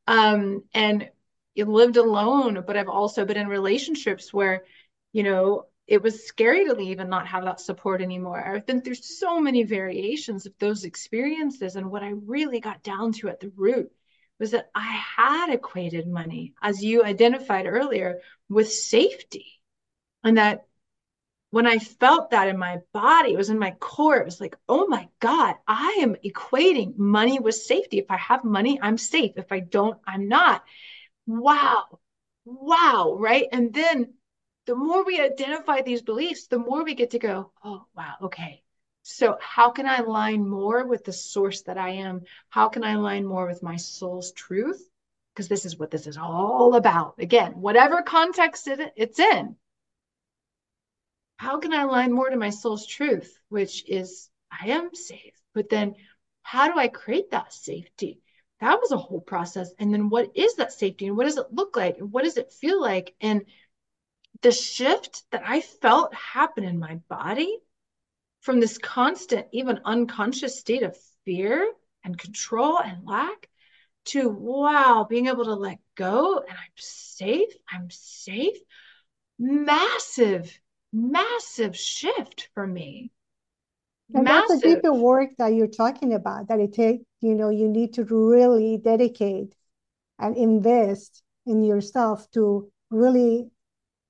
Um, 0.06 0.64
and 0.74 1.08
you 1.54 1.66
lived 1.66 1.96
alone, 1.96 2.64
but 2.66 2.76
I've 2.76 2.88
also 2.88 3.24
been 3.24 3.36
in 3.36 3.46
relationships 3.46 4.34
where, 4.34 4.64
you 5.12 5.22
know, 5.22 5.66
it 5.86 6.02
was 6.02 6.26
scary 6.26 6.64
to 6.64 6.74
leave 6.74 6.98
and 6.98 7.10
not 7.10 7.26
have 7.28 7.44
that 7.44 7.60
support 7.60 8.00
anymore. 8.00 8.42
I've 8.42 8.66
been 8.66 8.80
through 8.80 8.94
so 8.94 9.40
many 9.40 9.64
variations 9.64 10.46
of 10.46 10.54
those 10.58 10.84
experiences. 10.84 11.76
And 11.76 11.90
what 11.90 12.02
I 12.02 12.10
really 12.10 12.60
got 12.60 12.82
down 12.82 13.12
to 13.14 13.28
at 13.28 13.40
the 13.40 13.52
root 13.54 13.92
was 14.38 14.52
that 14.52 14.70
I 14.74 14.90
had 15.16 15.52
equated 15.52 16.06
money, 16.06 16.54
as 16.62 16.82
you 16.82 17.04
identified 17.04 17.66
earlier, 17.66 18.20
with 18.48 18.72
safety. 18.72 19.60
And 20.22 20.38
that 20.38 20.66
when 21.50 21.66
I 21.66 21.78
felt 21.78 22.30
that 22.30 22.48
in 22.48 22.58
my 22.58 22.78
body, 22.92 23.32
it 23.32 23.36
was 23.36 23.50
in 23.50 23.58
my 23.58 23.72
core, 23.72 24.16
it 24.16 24.24
was 24.24 24.40
like, 24.40 24.56
oh 24.68 24.86
my 24.88 25.08
God, 25.20 25.54
I 25.68 25.98
am 26.00 26.16
equating 26.24 26.96
money 26.96 27.38
with 27.38 27.54
safety. 27.54 27.98
If 27.98 28.10
I 28.10 28.16
have 28.16 28.42
money, 28.42 28.80
I'm 28.82 28.98
safe. 28.98 29.32
If 29.36 29.52
I 29.52 29.60
don't, 29.60 29.98
I'm 30.06 30.28
not. 30.28 30.64
Wow. 31.26 32.00
Wow. 32.44 33.16
Right. 33.20 33.46
And 33.52 33.72
then 33.72 34.14
the 34.66 34.74
more 34.74 35.04
we 35.04 35.20
identify 35.20 35.82
these 35.82 36.02
beliefs, 36.02 36.46
the 36.46 36.58
more 36.58 36.84
we 36.84 36.94
get 36.94 37.10
to 37.10 37.18
go, 37.18 37.52
oh, 37.62 37.84
wow. 37.96 38.14
Okay. 38.22 38.62
So, 39.02 39.36
how 39.40 39.70
can 39.70 39.86
I 39.86 39.98
align 39.98 40.48
more 40.48 40.86
with 40.86 41.04
the 41.04 41.12
source 41.12 41.62
that 41.62 41.76
I 41.76 41.90
am? 41.90 42.22
How 42.48 42.70
can 42.70 42.82
I 42.82 42.92
align 42.92 43.26
more 43.26 43.46
with 43.46 43.62
my 43.62 43.76
soul's 43.76 44.32
truth? 44.32 44.88
Because 45.34 45.48
this 45.48 45.66
is 45.66 45.78
what 45.78 45.90
this 45.90 46.06
is 46.06 46.16
all 46.16 46.74
about. 46.74 47.16
Again, 47.18 47.52
whatever 47.60 48.00
context 48.00 48.66
it, 48.66 48.92
it's 48.96 49.18
in, 49.18 49.56
how 51.36 51.58
can 51.58 51.74
I 51.74 51.82
align 51.82 52.12
more 52.12 52.30
to 52.30 52.36
my 52.36 52.50
soul's 52.50 52.86
truth, 52.86 53.38
which 53.48 53.86
is 53.88 54.30
I 54.50 54.70
am 54.70 54.94
safe? 54.94 55.34
But 55.52 55.68
then, 55.68 55.96
how 56.42 56.72
do 56.72 56.78
I 56.78 56.88
create 56.88 57.32
that 57.32 57.52
safety? 57.52 58.20
That 58.60 58.80
was 58.80 58.92
a 58.92 58.96
whole 58.96 59.20
process. 59.20 59.70
And 59.78 59.92
then, 59.92 60.08
what 60.08 60.30
is 60.34 60.54
that 60.54 60.72
safety? 60.72 61.08
And 61.08 61.16
what 61.16 61.24
does 61.24 61.36
it 61.36 61.52
look 61.52 61.76
like? 61.76 61.98
And 61.98 62.10
what 62.10 62.24
does 62.24 62.38
it 62.38 62.52
feel 62.52 62.80
like? 62.80 63.14
And 63.20 63.44
the 64.44 64.52
shift 64.52 65.24
that 65.32 65.42
I 65.44 65.62
felt 65.62 66.14
happen 66.14 66.64
in 66.64 66.78
my 66.78 66.96
body 67.08 67.58
from 68.42 68.60
this 68.60 68.76
constant, 68.76 69.46
even 69.52 69.80
unconscious 69.86 70.58
state 70.58 70.82
of 70.82 70.94
fear 71.24 71.72
and 72.04 72.18
control 72.18 72.78
and 72.78 73.06
lack 73.06 73.48
to 74.04 74.28
wow, 74.28 75.06
being 75.08 75.28
able 75.28 75.46
to 75.46 75.54
let 75.54 75.78
go 75.94 76.36
and 76.36 76.50
I'm 76.50 76.76
safe, 76.76 77.48
I'm 77.72 77.88
safe. 77.88 78.58
Massive, 79.38 80.56
massive 80.92 81.74
shift 81.74 82.50
for 82.52 82.66
me. 82.66 83.10
And 84.12 84.24
massive. 84.24 84.60
that's 84.60 84.62
a 84.62 84.74
deeper 84.74 84.92
work 84.92 85.30
that 85.38 85.54
you're 85.54 85.66
talking 85.68 86.12
about, 86.12 86.48
that 86.48 86.60
it 86.60 86.74
takes, 86.74 87.02
you 87.22 87.34
know, 87.34 87.48
you 87.48 87.66
need 87.66 87.94
to 87.94 88.04
really 88.04 88.76
dedicate 88.76 89.54
and 90.18 90.36
invest 90.36 91.22
in 91.46 91.64
yourself 91.64 92.30
to 92.32 92.70
really 92.90 93.50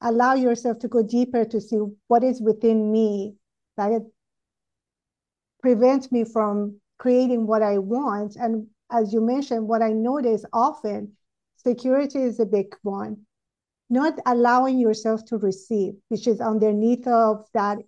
allow 0.04 0.34
yourself 0.34 0.78
to 0.80 0.88
go 0.88 1.02
deeper 1.02 1.44
to 1.46 1.60
see 1.60 1.78
what 2.08 2.24
is 2.24 2.40
within 2.42 2.92
me 2.92 3.36
that 3.76 4.02
prevents 5.62 6.12
me 6.12 6.24
from 6.24 6.80
creating 6.98 7.46
what 7.46 7.62
I 7.62 7.78
want. 7.78 8.36
And 8.36 8.68
as 8.90 9.12
you 9.12 9.20
mentioned, 9.20 9.68
what 9.68 9.82
I 9.82 9.92
notice 9.92 10.44
often, 10.52 11.12
security 11.56 12.22
is 12.22 12.40
a 12.40 12.46
big 12.46 12.76
one. 12.82 13.26
Not 13.90 14.18
allowing 14.26 14.78
yourself 14.78 15.24
to 15.26 15.38
receive, 15.38 15.94
which 16.08 16.26
is 16.28 16.40
underneath 16.40 17.06
of 17.08 17.46
that 17.54 17.78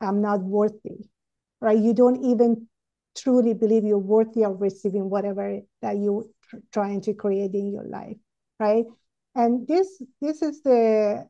I'm 0.00 0.20
not 0.22 0.42
worthy. 0.42 1.08
right? 1.60 1.78
You 1.78 1.94
don't 1.94 2.24
even 2.24 2.68
truly 3.16 3.54
believe 3.54 3.84
you're 3.84 3.98
worthy 3.98 4.44
of 4.44 4.60
receiving 4.60 5.10
whatever 5.10 5.60
that 5.82 5.98
you're 5.98 6.26
trying 6.72 7.00
to 7.02 7.14
create 7.14 7.54
in 7.54 7.72
your 7.72 7.84
life, 7.84 8.16
right? 8.60 8.86
And 9.34 9.66
this 9.68 10.02
this 10.20 10.42
is 10.42 10.62
the 10.62 11.28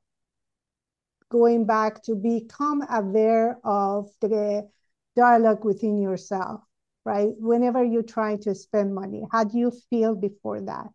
going 1.34 1.66
back 1.66 2.00
to 2.04 2.14
become 2.14 2.80
aware 2.88 3.58
of 3.64 4.08
the 4.20 4.68
dialogue 5.16 5.64
within 5.64 6.00
yourself, 6.00 6.60
right? 7.04 7.30
Whenever 7.38 7.82
you're 7.82 8.12
trying 8.16 8.38
to 8.42 8.54
spend 8.54 8.94
money, 8.94 9.24
how 9.32 9.42
do 9.42 9.58
you 9.58 9.72
feel 9.90 10.14
before 10.14 10.60
that? 10.60 10.86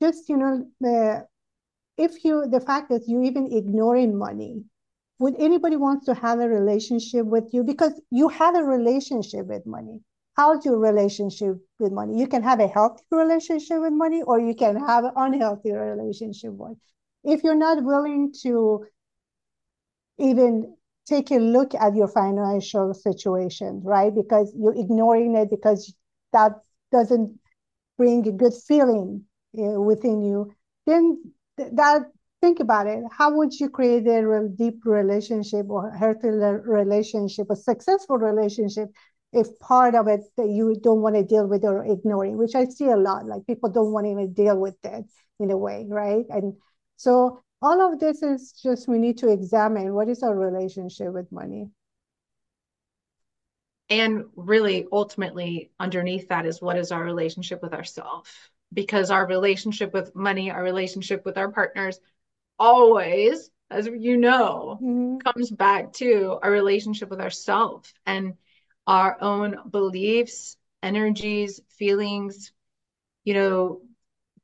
Just, 0.00 0.30
you 0.30 0.38
know, 0.38 0.66
the, 0.80 1.26
if 1.98 2.24
you, 2.24 2.48
the 2.48 2.60
fact 2.60 2.88
that 2.88 3.02
you're 3.06 3.22
even 3.22 3.52
ignoring 3.52 4.16
money, 4.16 4.64
would 5.18 5.36
anybody 5.38 5.76
want 5.76 6.06
to 6.06 6.14
have 6.14 6.40
a 6.40 6.48
relationship 6.48 7.26
with 7.26 7.52
you? 7.52 7.62
Because 7.62 8.00
you 8.10 8.28
have 8.28 8.56
a 8.56 8.64
relationship 8.64 9.46
with 9.46 9.66
money. 9.66 10.00
How's 10.38 10.64
your 10.64 10.78
relationship 10.78 11.56
with 11.78 11.92
money? 11.92 12.18
You 12.18 12.26
can 12.26 12.42
have 12.42 12.60
a 12.60 12.66
healthy 12.66 13.04
relationship 13.10 13.78
with 13.82 13.92
money 13.92 14.22
or 14.22 14.40
you 14.40 14.54
can 14.54 14.74
have 14.76 15.04
an 15.04 15.12
unhealthy 15.16 15.72
relationship 15.72 16.54
with 16.54 16.78
if 17.24 17.44
you're 17.44 17.54
not 17.54 17.84
willing 17.84 18.32
to 18.42 18.86
even 20.18 20.76
take 21.06 21.30
a 21.30 21.36
look 21.36 21.74
at 21.74 21.94
your 21.94 22.08
financial 22.08 22.94
situation, 22.94 23.80
right? 23.84 24.14
Because 24.14 24.52
you're 24.56 24.74
ignoring 24.78 25.36
it 25.36 25.50
because 25.50 25.94
that 26.32 26.52
doesn't 26.90 27.38
bring 27.98 28.26
a 28.28 28.32
good 28.32 28.54
feeling 28.66 29.24
uh, 29.58 29.80
within 29.80 30.22
you. 30.22 30.52
Then 30.86 31.22
th- 31.58 31.70
that 31.74 32.02
think 32.40 32.60
about 32.60 32.86
it. 32.86 33.02
How 33.10 33.34
would 33.36 33.52
you 33.58 33.68
create 33.68 34.06
a 34.06 34.26
real 34.26 34.48
deep 34.48 34.80
relationship 34.84 35.66
or 35.68 35.90
healthy 35.92 36.28
relationship, 36.28 37.48
a 37.50 37.56
successful 37.56 38.18
relationship, 38.18 38.88
if 39.32 39.46
part 39.60 39.94
of 39.94 40.08
it 40.08 40.20
that 40.36 40.48
you 40.48 40.76
don't 40.82 41.00
want 41.00 41.14
to 41.16 41.22
deal 41.22 41.46
with 41.46 41.64
or 41.64 41.84
ignoring, 41.84 42.36
which 42.36 42.54
I 42.54 42.64
see 42.66 42.86
a 42.86 42.96
lot. 42.96 43.26
Like 43.26 43.46
people 43.46 43.70
don't 43.70 43.92
want 43.92 44.06
to 44.06 44.10
even 44.10 44.32
deal 44.34 44.58
with 44.58 44.76
it 44.84 45.04
in 45.40 45.50
a 45.50 45.56
way, 45.56 45.86
right? 45.88 46.24
And 46.28 46.54
so 46.96 47.42
all 47.62 47.92
of 47.92 48.00
this 48.00 48.22
is 48.22 48.52
just 48.52 48.88
we 48.88 48.98
need 48.98 49.18
to 49.18 49.28
examine 49.28 49.94
what 49.94 50.08
is 50.08 50.22
our 50.22 50.36
relationship 50.36 51.12
with 51.12 51.30
money 51.30 51.68
and 53.88 54.24
really 54.36 54.86
ultimately 54.90 55.70
underneath 55.78 56.28
that 56.28 56.46
is 56.46 56.60
what 56.60 56.76
is 56.76 56.90
our 56.92 57.04
relationship 57.04 57.62
with 57.62 57.72
ourselves 57.72 58.30
because 58.72 59.10
our 59.10 59.26
relationship 59.26 59.92
with 59.92 60.14
money 60.14 60.50
our 60.50 60.62
relationship 60.62 61.24
with 61.24 61.38
our 61.38 61.50
partners 61.50 62.00
always 62.58 63.50
as 63.70 63.86
you 63.86 64.16
know 64.16 64.78
mm-hmm. 64.82 65.18
comes 65.18 65.50
back 65.50 65.92
to 65.92 66.38
our 66.42 66.50
relationship 66.50 67.08
with 67.10 67.20
ourselves 67.20 67.92
and 68.06 68.34
our 68.86 69.16
own 69.20 69.56
beliefs 69.70 70.56
energies 70.82 71.60
feelings 71.68 72.52
you 73.24 73.34
know 73.34 73.80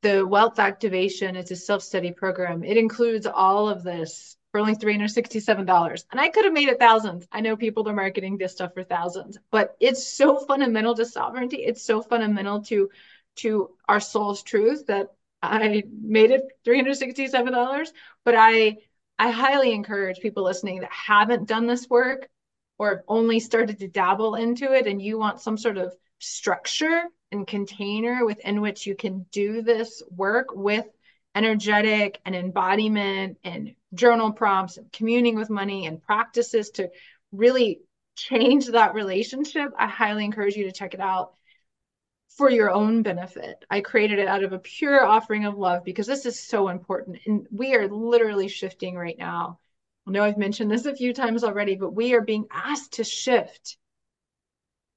the 0.03 0.27
wealth 0.27 0.59
activation 0.59 1.37
is 1.37 1.51
a 1.51 1.57
self-study 1.57 2.13
program. 2.13 2.63
It 2.63 2.77
includes 2.77 3.27
all 3.27 3.69
of 3.69 3.83
this 3.83 4.37
for 4.53 4.61
only 4.61 4.77
$367. 4.77 6.05
And 6.11 6.21
I 6.21 6.29
could 6.29 6.45
have 6.45 6.55
made 6.55 6.69
it 6.69 6.79
thousands. 6.79 7.27
I 7.33 7.41
know 7.41 7.57
people 7.57 7.89
are 7.89 7.95
marketing 7.95 8.39
this 8.39 8.53
stuff 8.53 8.75
for 8.75 8.85
thousands, 8.85 9.39
but 9.51 9.77
it's 9.81 10.07
so 10.07 10.39
fundamental 10.39 10.95
to 10.95 11.05
sovereignty. 11.05 11.59
It's 11.59 11.83
so 11.83 12.03
fundamental 12.03 12.63
to 12.65 12.91
to 13.37 13.71
our 13.89 14.01
soul's 14.01 14.43
truth 14.43 14.87
that 14.87 15.09
I 15.43 15.85
made 16.01 16.31
it 16.31 16.43
$367. 16.65 17.89
But 18.25 18.35
I 18.37 18.79
I 19.19 19.31
highly 19.31 19.73
encourage 19.73 20.21
people 20.21 20.45
listening 20.45 20.81
that 20.81 20.93
haven't 20.93 21.49
done 21.49 21.67
this 21.67 21.89
work 21.89 22.29
or 22.79 22.91
have 22.91 23.05
only 23.09 23.41
started 23.41 23.81
to 23.81 23.89
dabble 23.89 24.37
into 24.37 24.73
it 24.73 24.87
and 24.87 25.03
you 25.03 25.19
want 25.19 25.41
some 25.41 25.59
sort 25.59 25.77
of 25.77 25.93
structure 26.21 27.03
and 27.31 27.47
container 27.47 28.25
within 28.25 28.61
which 28.61 28.87
you 28.87 28.95
can 28.95 29.27
do 29.31 29.63
this 29.63 30.03
work 30.11 30.49
with 30.55 30.87
energetic 31.35 32.21
and 32.25 32.35
embodiment 32.35 33.39
and 33.45 33.75
journal 33.95 34.33
prompts 34.33 34.77
and 34.77 34.91
communing 34.93 35.37
with 35.37 35.51
money 35.51 35.87
and 35.87 36.03
practices 36.03 36.71
to 36.71 36.91
really 37.33 37.81
change 38.17 38.67
that 38.67 38.95
relationship, 38.95 39.73
I 39.79 39.87
highly 39.87 40.25
encourage 40.25 40.57
you 40.57 40.65
to 40.65 40.73
check 40.73 40.95
it 40.95 41.01
out 41.01 41.35
for 42.37 42.51
your 42.51 42.71
own 42.71 43.03
benefit. 43.03 43.65
I 43.71 43.81
created 43.81 44.19
it 44.19 44.29
out 44.29 44.45
of 44.45 44.53
a 44.53 44.59
pure 44.59 45.05
offering 45.05 45.45
of 45.45 45.57
love 45.57 45.85
because 45.85 46.07
this 46.07 46.27
is 46.27 46.41
so 46.41 46.69
important. 46.69 47.19
And 47.27 47.47
we 47.51 47.75
are 47.75 47.89
literally 47.89 48.49
shifting 48.49 48.97
right 48.97 49.19
now. 49.19 49.59
I 50.07 50.11
know 50.11 50.25
I've 50.25 50.39
mentioned 50.39 50.71
this 50.71 50.87
a 50.87 50.95
few 50.95 51.13
times 51.13 51.45
already, 51.45 51.77
but 51.77 51.95
we 51.95 52.15
are 52.15 52.21
being 52.21 52.47
asked 52.51 52.95
to 52.95 53.05
shift 53.05 53.77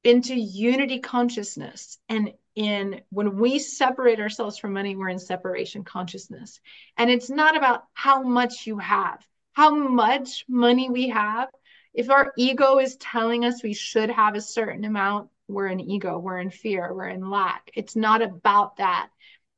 into 0.04 0.34
unity 0.36 1.00
consciousness. 1.00 1.98
And 2.10 2.34
in 2.56 3.02
when 3.10 3.38
we 3.38 3.60
separate 3.60 4.20
ourselves 4.20 4.58
from 4.58 4.74
money 4.74 4.96
we're 4.96 5.10
in 5.10 5.20
separation 5.20 5.84
consciousness. 5.84 6.60
And 6.98 7.10
it's 7.10 7.30
not 7.30 7.56
about 7.56 7.84
how 7.94 8.24
much 8.24 8.68
you 8.68 8.78
have. 8.80 9.26
How 9.54 9.74
much 9.74 10.46
money 10.48 10.90
we 10.90 11.10
have. 11.10 11.50
If 11.94 12.10
our 12.10 12.34
ego 12.38 12.80
is 12.80 12.96
telling 12.98 13.46
us 13.46 13.64
we 13.64 13.74
should 13.74 14.10
have 14.10 14.36
a 14.36 14.42
certain 14.42 14.86
amount 14.86 15.30
we're 15.48 15.68
in 15.68 15.82
ego 15.82 16.18
we're 16.18 16.40
in 16.40 16.50
fear 16.50 16.94
we're 16.94 17.08
in 17.08 17.30
lack. 17.30 17.70
It's 17.76 17.96
not 17.96 18.22
about 18.22 18.78
that. 18.78 19.10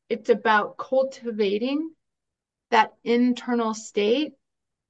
It's 0.09 0.29
about 0.29 0.77
cultivating 0.77 1.91
that 2.69 2.93
internal 3.03 3.73
state 3.73 4.33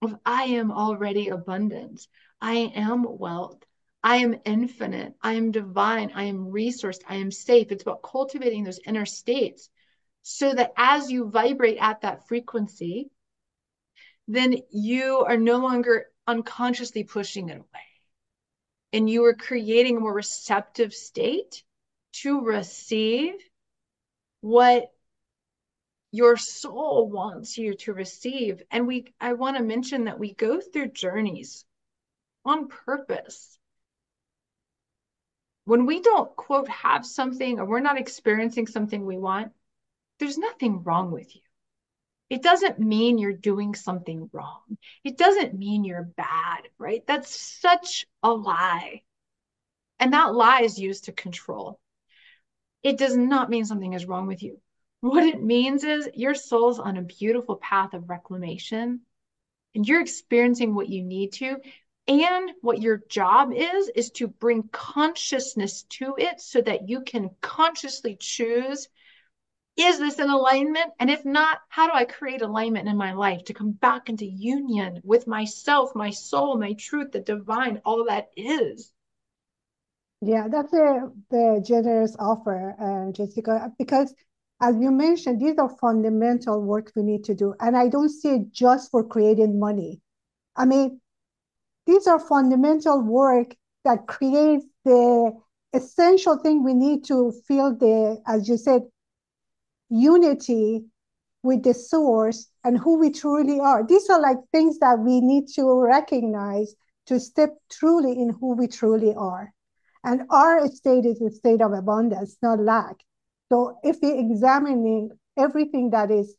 of 0.01 0.15
i 0.25 0.43
am 0.43 0.71
already 0.71 1.29
abundant. 1.29 2.07
I 2.41 2.71
am 2.75 3.05
wealth 3.17 3.63
I 4.03 4.17
am 4.17 4.35
infinite. 4.43 5.13
I 5.21 5.33
am 5.33 5.51
divine. 5.51 6.11
I 6.13 6.23
am 6.23 6.51
resourced. 6.51 7.01
I 7.07 7.15
am 7.15 7.31
safe. 7.31 7.71
It's 7.71 7.83
about 7.83 8.03
cultivating 8.03 8.63
those 8.63 8.81
inner 8.85 9.05
states 9.05 9.69
so 10.23 10.53
that 10.53 10.73
as 10.75 11.09
you 11.09 11.29
vibrate 11.29 11.77
at 11.79 12.01
that 12.01 12.27
frequency, 12.27 13.09
then 14.27 14.57
you 14.71 15.19
are 15.19 15.37
no 15.37 15.57
longer 15.57 16.07
unconsciously 16.27 17.03
pushing 17.05 17.49
it 17.49 17.57
away. 17.57 17.65
And 18.91 19.09
you 19.09 19.23
are 19.25 19.33
creating 19.33 19.97
a 19.97 19.99
more 20.01 20.13
receptive 20.13 20.93
state 20.93 21.63
to 22.13 22.41
receive 22.41 23.33
what 24.41 24.91
your 26.11 26.37
soul 26.37 27.09
wants 27.09 27.57
you 27.57 27.73
to 27.75 27.93
receive. 27.93 28.61
And 28.69 28.85
we 28.85 29.13
I 29.19 29.33
want 29.33 29.57
to 29.57 29.63
mention 29.63 30.05
that 30.05 30.19
we 30.19 30.33
go 30.33 30.59
through 30.59 30.91
journeys 30.91 31.65
on 32.45 32.67
purpose 32.67 33.57
when 35.65 35.85
we 35.85 36.01
don't 36.01 36.35
quote 36.35 36.67
have 36.67 37.05
something 37.05 37.59
or 37.59 37.65
we're 37.65 37.79
not 37.79 37.99
experiencing 37.99 38.67
something 38.67 39.05
we 39.05 39.17
want, 39.17 39.51
there's 40.19 40.37
nothing 40.37 40.83
wrong 40.83 41.11
with 41.11 41.35
you. 41.35 41.41
It 42.29 42.41
doesn't 42.41 42.79
mean 42.79 43.17
you're 43.17 43.33
doing 43.33 43.75
something 43.75 44.29
wrong. 44.33 44.77
It 45.03 45.17
doesn't 45.17 45.53
mean 45.53 45.83
you're 45.83 46.09
bad, 46.17 46.67
right? 46.77 47.05
That's 47.05 47.35
such 47.35 48.05
a 48.23 48.31
lie. 48.31 49.03
And 49.99 50.13
that 50.13 50.33
lie 50.33 50.61
is 50.61 50.79
used 50.79 51.05
to 51.05 51.11
control. 51.11 51.79
It 52.81 52.97
does 52.97 53.15
not 53.15 53.49
mean 53.49 53.65
something 53.65 53.93
is 53.93 54.05
wrong 54.05 54.27
with 54.27 54.43
you. 54.43 54.59
What 55.01 55.23
it 55.23 55.41
means 55.41 55.83
is 55.83 56.09
your 56.13 56.33
soul's 56.33 56.79
on 56.79 56.97
a 56.97 57.01
beautiful 57.01 57.57
path 57.57 57.93
of 57.93 58.09
reclamation 58.09 59.01
and 59.75 59.87
you're 59.87 60.01
experiencing 60.01 60.75
what 60.75 60.89
you 60.89 61.03
need 61.03 61.33
to 61.33 61.57
and 62.07 62.51
what 62.61 62.81
your 62.81 63.01
job 63.09 63.51
is, 63.53 63.89
is 63.95 64.11
to 64.11 64.27
bring 64.27 64.63
consciousness 64.71 65.83
to 65.83 66.15
it 66.17 66.41
so 66.41 66.61
that 66.61 66.89
you 66.89 67.01
can 67.01 67.29
consciously 67.41 68.17
choose 68.19 68.87
is 69.75 69.97
this 69.97 70.19
an 70.19 70.29
alignment? 70.29 70.91
And 70.99 71.09
if 71.09 71.25
not, 71.25 71.59
how 71.67 71.87
do 71.87 71.93
I 71.93 72.05
create 72.05 72.43
alignment 72.43 72.87
in 72.87 72.95
my 72.95 73.13
life 73.13 73.45
to 73.45 73.53
come 73.53 73.71
back 73.71 74.07
into 74.07 74.25
union 74.25 75.01
with 75.03 75.25
myself, 75.25 75.95
my 75.95 76.11
soul, 76.11 76.57
my 76.59 76.73
truth, 76.73 77.11
the 77.11 77.21
divine, 77.21 77.81
all 77.83 78.05
that 78.05 78.29
is? 78.37 78.91
Yeah, 80.21 80.47
that's 80.47 80.71
a 80.73 81.11
the 81.31 81.63
generous 81.65 82.15
offer, 82.19 82.75
uh, 82.79 83.11
Jessica, 83.11 83.71
because 83.79 84.13
as 84.61 84.77
you 84.79 84.91
mentioned, 84.91 85.41
these 85.41 85.57
are 85.57 85.75
fundamental 85.81 86.61
work 86.61 86.91
we 86.95 87.01
need 87.01 87.23
to 87.25 87.33
do. 87.33 87.55
And 87.59 87.75
I 87.75 87.89
don't 87.89 88.09
see 88.09 88.35
it 88.35 88.51
just 88.51 88.91
for 88.91 89.03
creating 89.03 89.59
money. 89.59 90.01
I 90.55 90.65
mean, 90.65 91.01
these 91.85 92.07
are 92.07 92.19
fundamental 92.19 93.01
work 93.01 93.55
that 93.83 94.07
creates 94.07 94.65
the 94.85 95.31
essential 95.73 96.37
thing 96.37 96.63
we 96.63 96.73
need 96.73 97.03
to 97.05 97.33
feel 97.47 97.75
the, 97.75 98.21
as 98.27 98.47
you 98.47 98.57
said, 98.57 98.83
unity 99.89 100.85
with 101.43 101.63
the 101.63 101.73
source 101.73 102.47
and 102.63 102.77
who 102.77 102.97
we 102.97 103.11
truly 103.11 103.59
are. 103.59 103.85
These 103.85 104.09
are 104.09 104.21
like 104.21 104.37
things 104.51 104.79
that 104.79 104.99
we 104.99 105.19
need 105.19 105.47
to 105.55 105.81
recognize 105.81 106.75
to 107.07 107.19
step 107.19 107.49
truly 107.69 108.13
in 108.13 108.29
who 108.29 108.55
we 108.55 108.67
truly 108.67 109.13
are. 109.13 109.53
And 110.05 110.23
our 110.29 110.67
state 110.69 111.05
is 111.05 111.21
a 111.21 111.31
state 111.31 111.61
of 111.61 111.73
abundance, 111.73 112.37
not 112.41 112.59
lack. 112.59 112.95
So 113.49 113.77
if 113.83 113.97
we're 114.01 114.19
examining 114.19 115.11
everything 115.37 115.89
that 115.91 116.11
is 116.11 116.35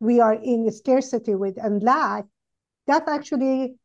we 0.00 0.20
are 0.20 0.34
in 0.34 0.70
scarcity 0.70 1.34
with 1.34 1.56
and 1.62 1.82
lack, 1.82 2.24
that's 2.86 3.08
actually 3.08 3.76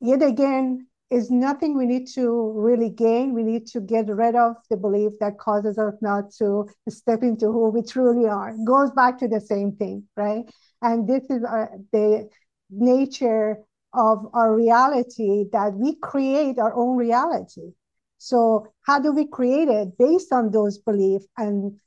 yet 0.00 0.22
again 0.22 0.86
is 1.10 1.30
nothing 1.30 1.76
we 1.76 1.86
need 1.86 2.06
to 2.06 2.52
really 2.54 2.88
gain. 2.88 3.34
We 3.34 3.42
need 3.42 3.66
to 3.68 3.80
get 3.80 4.06
rid 4.08 4.36
of 4.36 4.56
the 4.70 4.76
belief 4.76 5.12
that 5.20 5.38
causes 5.38 5.76
us 5.76 5.94
not 6.00 6.30
to 6.38 6.68
step 6.88 7.22
into 7.22 7.46
who 7.46 7.70
we 7.70 7.82
truly 7.82 8.28
are. 8.28 8.50
It 8.50 8.64
goes 8.64 8.92
back 8.92 9.18
to 9.18 9.28
the 9.28 9.40
same 9.40 9.72
thing, 9.72 10.04
right? 10.16 10.44
And 10.82 11.08
this 11.08 11.24
is 11.28 11.42
uh, 11.42 11.66
the 11.92 12.28
nature 12.70 13.58
of 13.92 14.26
our 14.34 14.54
reality 14.54 15.46
that 15.52 15.74
we 15.74 15.96
create 15.96 16.58
our 16.58 16.74
own 16.74 16.96
reality. 16.96 17.72
So, 18.18 18.66
how 18.82 19.00
do 19.00 19.12
we 19.12 19.26
create 19.26 19.68
it 19.68 19.98
based 19.98 20.32
on 20.32 20.50
those 20.50 20.78
beliefs 20.78 21.26
and 21.36 21.78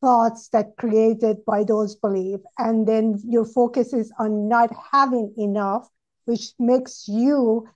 thoughts 0.00 0.48
that 0.48 0.76
created 0.78 1.44
by 1.44 1.64
those 1.64 1.96
beliefs? 1.96 2.44
And 2.58 2.86
then 2.86 3.20
your 3.26 3.44
focus 3.44 3.92
is 3.92 4.12
on 4.18 4.48
not 4.48 4.70
having 4.92 5.34
enough, 5.36 5.88
which 6.30 6.52
makes 6.60 7.08
you 7.08 7.68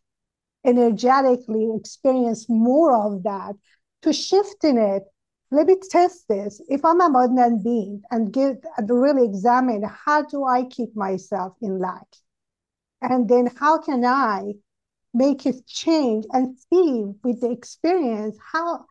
energetically 0.64 1.68
experience 1.76 2.48
more 2.48 2.94
of 2.94 3.24
that. 3.24 3.56
To 4.02 4.12
shift 4.12 4.62
in 4.62 4.78
it, 4.78 5.02
let 5.50 5.66
me 5.66 5.74
test 5.90 6.28
this. 6.28 6.60
If 6.68 6.84
I'm 6.84 7.00
a 7.00 7.08
modern 7.08 7.64
being 7.64 8.02
and 8.12 8.32
get 8.32 8.62
really 8.88 9.24
examine 9.24 9.82
how 9.82 10.22
do 10.22 10.44
I 10.44 10.66
keep 10.66 10.94
myself 10.94 11.54
in 11.60 11.80
lack? 11.80 12.06
And 13.02 13.28
then 13.28 13.50
how 13.58 13.78
can 13.78 14.04
I 14.04 14.54
make 15.12 15.46
it 15.46 15.66
change 15.66 16.24
and 16.32 16.56
see 16.56 17.04
with 17.24 17.40
the 17.40 17.50
experience 17.50 18.36
how 18.52 18.84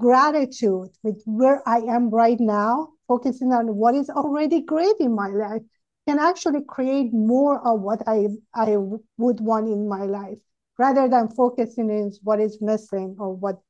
gratitude 0.00 0.88
with 1.02 1.22
where 1.26 1.62
I 1.68 1.80
am 1.80 2.08
right 2.08 2.40
now, 2.40 2.92
focusing 3.08 3.52
on 3.52 3.76
what 3.76 3.94
is 3.94 4.08
already 4.08 4.62
great 4.62 4.96
in 5.00 5.14
my 5.14 5.28
life, 5.28 5.62
can 6.06 6.18
actually 6.18 6.62
create 6.66 7.12
more 7.12 7.60
of 7.66 7.80
what 7.80 8.02
I, 8.06 8.28
I 8.54 8.76
would 8.76 9.40
want 9.40 9.68
in 9.68 9.88
my 9.88 10.04
life 10.04 10.38
rather 10.78 11.08
than 11.08 11.28
focusing 11.28 11.90
on 11.90 12.12
what 12.22 12.40
is 12.40 12.58
missing 12.60 13.16
or 13.18 13.34
what 13.34 13.60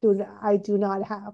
do 0.00 0.24
I 0.42 0.56
do 0.56 0.78
not 0.78 1.06
have. 1.08 1.32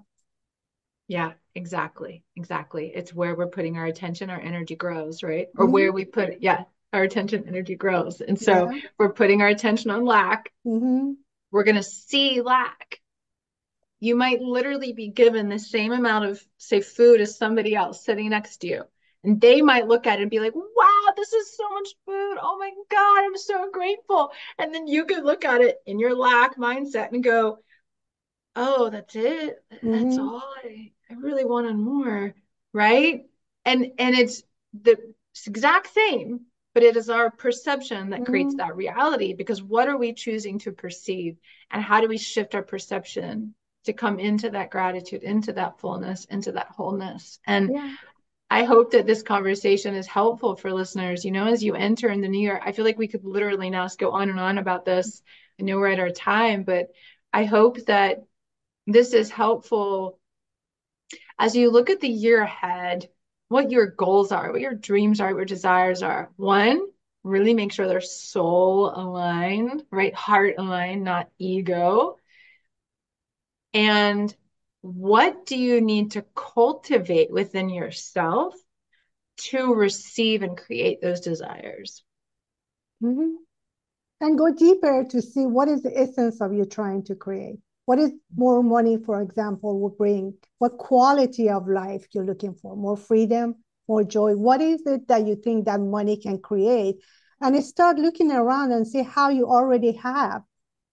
Yeah, 1.07 1.33
exactly. 1.55 2.23
Exactly. 2.35 2.91
It's 2.93 3.13
where 3.13 3.35
we're 3.35 3.47
putting 3.47 3.77
our 3.77 3.85
attention, 3.85 4.29
our 4.29 4.39
energy 4.39 4.75
grows, 4.75 5.23
right? 5.23 5.47
Or 5.57 5.65
mm-hmm. 5.65 5.73
where 5.73 5.91
we 5.91 6.05
put, 6.05 6.41
yeah, 6.41 6.63
our 6.93 7.03
attention 7.03 7.45
energy 7.47 7.75
grows. 7.75 8.21
And 8.21 8.39
so 8.39 8.69
yeah. 8.69 8.81
we're 8.97 9.13
putting 9.13 9.41
our 9.41 9.47
attention 9.47 9.91
on 9.91 10.05
lack. 10.05 10.51
Mm-hmm. 10.65 11.13
We're 11.51 11.63
going 11.63 11.75
to 11.75 11.83
see 11.83 12.41
lack. 12.41 12.99
You 13.99 14.15
might 14.15 14.39
literally 14.39 14.93
be 14.93 15.09
given 15.09 15.49
the 15.49 15.59
same 15.59 15.91
amount 15.91 16.25
of, 16.25 16.41
say, 16.57 16.79
food 16.79 17.21
as 17.21 17.37
somebody 17.37 17.75
else 17.75 18.05
sitting 18.05 18.29
next 18.29 18.57
to 18.57 18.67
you. 18.67 18.83
And 19.23 19.41
they 19.41 19.61
might 19.61 19.87
look 19.87 20.07
at 20.07 20.19
it 20.19 20.21
and 20.23 20.31
be 20.31 20.39
like, 20.39 20.55
wow, 20.55 21.13
this 21.15 21.33
is 21.33 21.55
so 21.55 21.69
much 21.69 21.89
food. 22.05 22.37
Oh 22.41 22.57
my 22.57 22.71
God, 22.89 23.25
I'm 23.25 23.37
so 23.37 23.69
grateful. 23.71 24.31
And 24.57 24.73
then 24.73 24.87
you 24.87 25.05
could 25.05 25.25
look 25.25 25.43
at 25.43 25.61
it 25.61 25.77
in 25.85 25.99
your 25.99 26.15
lack 26.15 26.57
mindset 26.57 27.11
and 27.11 27.23
go, 27.23 27.59
oh, 28.55 28.89
that's 28.89 29.15
it. 29.15 29.57
That's 29.71 29.83
mm-hmm. 29.83 30.19
all 30.19 30.53
I, 30.63 30.91
I 31.09 31.13
really 31.15 31.45
wanted 31.45 31.75
more. 31.75 32.33
Right. 32.73 33.25
And 33.65 33.91
and 33.97 34.15
it's 34.15 34.43
the 34.73 34.97
exact 35.45 35.93
same, 35.93 36.41
but 36.73 36.83
it 36.83 36.95
is 36.95 37.09
our 37.09 37.29
perception 37.29 38.11
that 38.11 38.21
mm-hmm. 38.21 38.31
creates 38.31 38.55
that 38.55 38.75
reality 38.75 39.33
because 39.33 39.61
what 39.61 39.89
are 39.89 39.97
we 39.97 40.13
choosing 40.13 40.59
to 40.59 40.71
perceive 40.71 41.37
and 41.71 41.83
how 41.83 41.99
do 41.99 42.07
we 42.07 42.17
shift 42.17 42.55
our 42.55 42.63
perception 42.63 43.53
to 43.85 43.93
come 43.93 44.19
into 44.19 44.49
that 44.49 44.69
gratitude 44.69 45.23
into 45.23 45.53
that 45.53 45.79
fullness 45.79 46.25
into 46.25 46.51
that 46.51 46.67
wholeness 46.67 47.39
and 47.47 47.69
yeah. 47.73 47.95
I 48.49 48.63
hope 48.63 48.91
that 48.91 49.05
this 49.05 49.21
conversation 49.21 49.93
is 49.95 50.07
helpful 50.07 50.55
for 50.55 50.73
listeners. 50.73 51.23
You 51.23 51.31
know, 51.31 51.47
as 51.47 51.63
you 51.63 51.75
enter 51.75 52.09
in 52.09 52.21
the 52.21 52.27
new 52.27 52.39
year, 52.39 52.59
I 52.63 52.71
feel 52.71 52.85
like 52.85 52.97
we 52.97 53.07
could 53.07 53.23
literally 53.23 53.69
now 53.69 53.87
go 53.97 54.11
on 54.11 54.29
and 54.29 54.39
on 54.39 54.57
about 54.57 54.85
this. 54.85 55.21
I 55.59 55.63
know 55.63 55.77
we're 55.77 55.89
at 55.91 55.99
our 55.99 56.09
time, 56.09 56.63
but 56.63 56.87
I 57.31 57.43
hope 57.43 57.77
that 57.85 58.23
this 58.87 59.13
is 59.13 59.29
helpful 59.29 60.19
as 61.37 61.55
you 61.55 61.71
look 61.71 61.89
at 61.89 62.01
the 62.01 62.09
year 62.09 62.41
ahead, 62.41 63.09
what 63.47 63.71
your 63.71 63.87
goals 63.87 64.31
are, 64.31 64.51
what 64.51 64.61
your 64.61 64.75
dreams 64.75 65.21
are, 65.21 65.29
what 65.29 65.37
your 65.37 65.45
desires 65.45 66.03
are. 66.03 66.31
One, 66.35 66.81
really 67.23 67.53
make 67.53 67.71
sure 67.71 67.87
they're 67.87 68.01
soul 68.01 68.91
aligned, 68.95 69.83
right? 69.91 70.13
Heart 70.13 70.55
aligned, 70.57 71.03
not 71.03 71.29
ego. 71.37 72.17
And 73.73 74.35
what 74.81 75.45
do 75.45 75.57
you 75.57 75.81
need 75.81 76.11
to 76.11 76.25
cultivate 76.35 77.31
within 77.31 77.69
yourself 77.69 78.53
to 79.37 79.73
receive 79.73 80.41
and 80.41 80.57
create 80.57 81.01
those 81.01 81.21
desires? 81.21 82.03
Mm-hmm. 83.03 83.35
And 84.21 84.37
go 84.37 84.53
deeper 84.53 85.05
to 85.09 85.21
see 85.21 85.45
what 85.45 85.69
is 85.69 85.81
the 85.81 85.97
essence 85.97 86.41
of 86.41 86.53
you 86.53 86.65
trying 86.65 87.03
to 87.05 87.15
create. 87.15 87.59
What 87.85 87.99
is 87.99 88.11
more 88.35 88.61
money, 88.61 88.97
for 88.97 89.21
example, 89.21 89.79
will 89.79 89.89
bring? 89.89 90.33
What 90.57 90.77
quality 90.77 91.49
of 91.49 91.67
life 91.67 92.05
you're 92.13 92.25
looking 92.25 92.53
for? 92.53 92.75
More 92.75 92.97
freedom, 92.97 93.55
more 93.87 94.03
joy? 94.03 94.35
What 94.35 94.61
is 94.61 94.85
it 94.85 95.07
that 95.07 95.25
you 95.25 95.35
think 95.35 95.65
that 95.65 95.79
money 95.79 96.17
can 96.17 96.39
create? 96.39 96.97
And 97.41 97.63
start 97.63 97.97
looking 97.97 98.31
around 98.31 98.73
and 98.73 98.85
see 98.85 99.01
how 99.01 99.29
you 99.29 99.47
already 99.47 99.93
have 99.93 100.43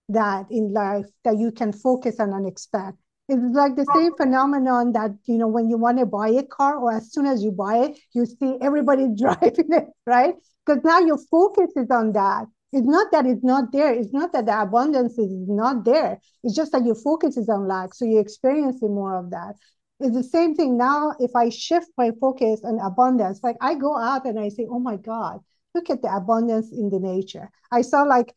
that 0.09 0.47
in 0.51 0.73
life 0.73 1.07
that 1.25 1.37
you 1.37 1.51
can 1.51 1.73
focus 1.73 2.21
on 2.21 2.33
and 2.33 2.47
expect 2.47 2.97
it's 3.29 3.57
like 3.57 3.75
the 3.75 3.87
same 3.93 4.15
phenomenon 4.17 4.93
that, 4.93 5.11
you 5.27 5.37
know, 5.37 5.49
when 5.49 5.69
you 5.69 5.77
want 5.77 5.99
to 5.99 6.07
buy 6.07 6.29
a 6.29 6.45
car 6.45 6.77
or 6.77 6.93
as 6.93 7.13
soon 7.13 7.27
as 7.27 7.43
you 7.43 7.51
buy 7.51 7.79
it, 7.79 7.99
you 8.15 8.25
see 8.25 8.57
everybody 8.61 9.09
driving 9.19 9.73
it, 9.73 9.85
right? 10.07 10.35
Because 10.65 10.83
now 10.85 11.01
your 11.01 11.19
focus 11.31 11.71
is 11.77 11.91
on 11.91 12.13
that. 12.13 12.47
It's 12.73 12.87
not 12.87 13.11
that 13.13 13.27
it's 13.27 13.43
not 13.43 13.73
there. 13.73 13.93
It's 13.93 14.13
not 14.13 14.33
that 14.33 14.47
the 14.47 14.61
abundance 14.61 15.19
is 15.19 15.31
not 15.49 15.85
there. 15.85 16.21
It's 16.45 16.55
just 16.55 16.73
that 16.73 16.85
your 16.85 16.95
focus 16.95 17.37
is 17.37 17.49
on 17.49 17.67
lack. 17.67 17.95
So 17.95 18.05
you're 18.05 18.21
experiencing 18.21 18.95
more 18.95 19.17
of 19.19 19.31
that. 19.31 19.55
It's 19.99 20.15
the 20.15 20.23
same 20.23 20.55
thing 20.55 20.77
now. 20.77 21.15
If 21.19 21.35
I 21.35 21.49
shift 21.49 21.89
my 21.97 22.11
focus 22.21 22.61
on 22.65 22.79
abundance, 22.81 23.41
like 23.43 23.57
I 23.61 23.75
go 23.75 23.97
out 23.97 24.27
and 24.27 24.39
I 24.39 24.51
say, 24.51 24.67
oh 24.71 24.79
my 24.79 24.97
God, 24.97 25.41
look 25.75 25.91
at 25.91 26.03
the 26.03 26.15
abundance 26.15 26.71
in 26.71 26.91
the 26.91 27.01
nature. 27.01 27.51
I 27.73 27.81
saw 27.83 28.03
like 28.03 28.35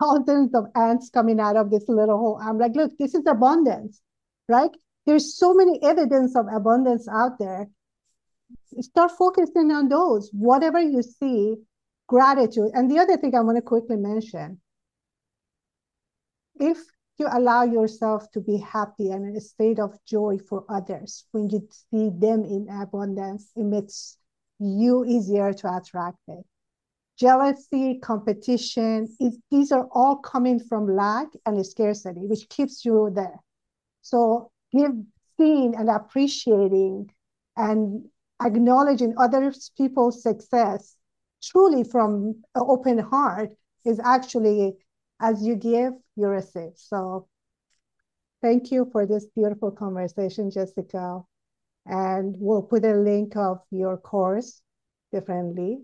thousands 0.00 0.54
of 0.54 0.66
ants 0.74 1.10
coming 1.10 1.40
out 1.40 1.56
of 1.56 1.70
this 1.70 1.84
little 1.88 2.18
hole. 2.18 2.40
I'm 2.42 2.58
like, 2.58 2.74
look, 2.74 2.92
this 2.98 3.14
is 3.14 3.26
abundance, 3.26 4.00
right? 4.48 4.70
There's 5.06 5.36
so 5.36 5.54
many 5.54 5.80
evidence 5.82 6.36
of 6.36 6.46
abundance 6.52 7.08
out 7.08 7.38
there. 7.38 7.68
Start 8.80 9.12
focusing 9.12 9.70
on 9.70 9.88
those. 9.88 10.30
Whatever 10.32 10.80
you 10.80 11.02
see, 11.02 11.56
gratitude. 12.06 12.70
And 12.74 12.90
the 12.90 12.98
other 12.98 13.16
thing 13.16 13.34
I 13.34 13.40
want 13.40 13.56
to 13.56 13.62
quickly 13.62 13.96
mention 13.96 14.60
if 16.58 16.78
you 17.18 17.26
allow 17.30 17.64
yourself 17.64 18.30
to 18.32 18.40
be 18.40 18.58
happy 18.58 19.10
and 19.10 19.26
in 19.26 19.36
a 19.36 19.40
state 19.40 19.78
of 19.78 19.98
joy 20.06 20.38
for 20.48 20.64
others, 20.68 21.24
when 21.32 21.48
you 21.48 21.66
see 21.70 22.10
them 22.10 22.44
in 22.44 22.68
abundance, 22.70 23.50
it 23.56 23.64
makes 23.64 24.16
you 24.58 25.04
easier 25.04 25.52
to 25.52 25.76
attract 25.76 26.18
it 26.28 26.44
jealousy, 27.20 27.98
competition, 27.98 29.06
it, 29.20 29.34
these 29.50 29.70
are 29.70 29.86
all 29.92 30.16
coming 30.16 30.58
from 30.58 30.96
lack 30.96 31.28
and 31.44 31.64
scarcity, 31.66 32.20
which 32.26 32.48
keeps 32.48 32.84
you 32.84 33.10
there. 33.14 33.38
So 34.00 34.50
give 34.72 34.92
seeing 35.36 35.76
and 35.76 35.90
appreciating 35.90 37.10
and 37.56 38.06
acknowledging 38.42 39.14
other 39.18 39.52
people's 39.76 40.22
success 40.22 40.96
truly 41.42 41.84
from 41.84 42.42
an 42.54 42.62
open 42.66 42.98
heart 42.98 43.52
is 43.84 44.00
actually 44.00 44.76
as 45.20 45.42
you 45.46 45.54
give, 45.54 45.92
you 46.16 46.26
receive. 46.26 46.72
So 46.76 47.28
thank 48.40 48.70
you 48.70 48.88
for 48.90 49.04
this 49.04 49.26
beautiful 49.36 49.70
conversation, 49.70 50.50
Jessica. 50.50 51.20
And 51.84 52.34
we'll 52.38 52.62
put 52.62 52.84
a 52.84 52.94
link 52.94 53.36
of 53.36 53.60
your 53.70 53.98
course 53.98 54.62
differently 55.12 55.80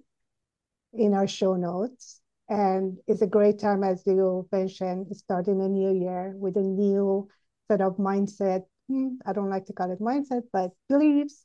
in 0.98 1.14
our 1.14 1.26
show 1.26 1.54
notes. 1.54 2.20
And 2.48 2.98
it's 3.06 3.22
a 3.22 3.26
great 3.26 3.58
time, 3.58 3.82
as 3.82 4.02
you 4.06 4.48
mentioned, 4.52 5.14
starting 5.16 5.60
a 5.60 5.68
new 5.68 5.92
year 5.92 6.34
with 6.36 6.56
a 6.56 6.62
new 6.62 7.28
sort 7.68 7.80
of 7.80 7.96
mindset. 7.96 8.64
Hmm, 8.88 9.16
I 9.26 9.32
don't 9.32 9.50
like 9.50 9.66
to 9.66 9.72
call 9.72 9.90
it 9.90 10.00
mindset, 10.00 10.42
but 10.52 10.70
beliefs. 10.88 11.44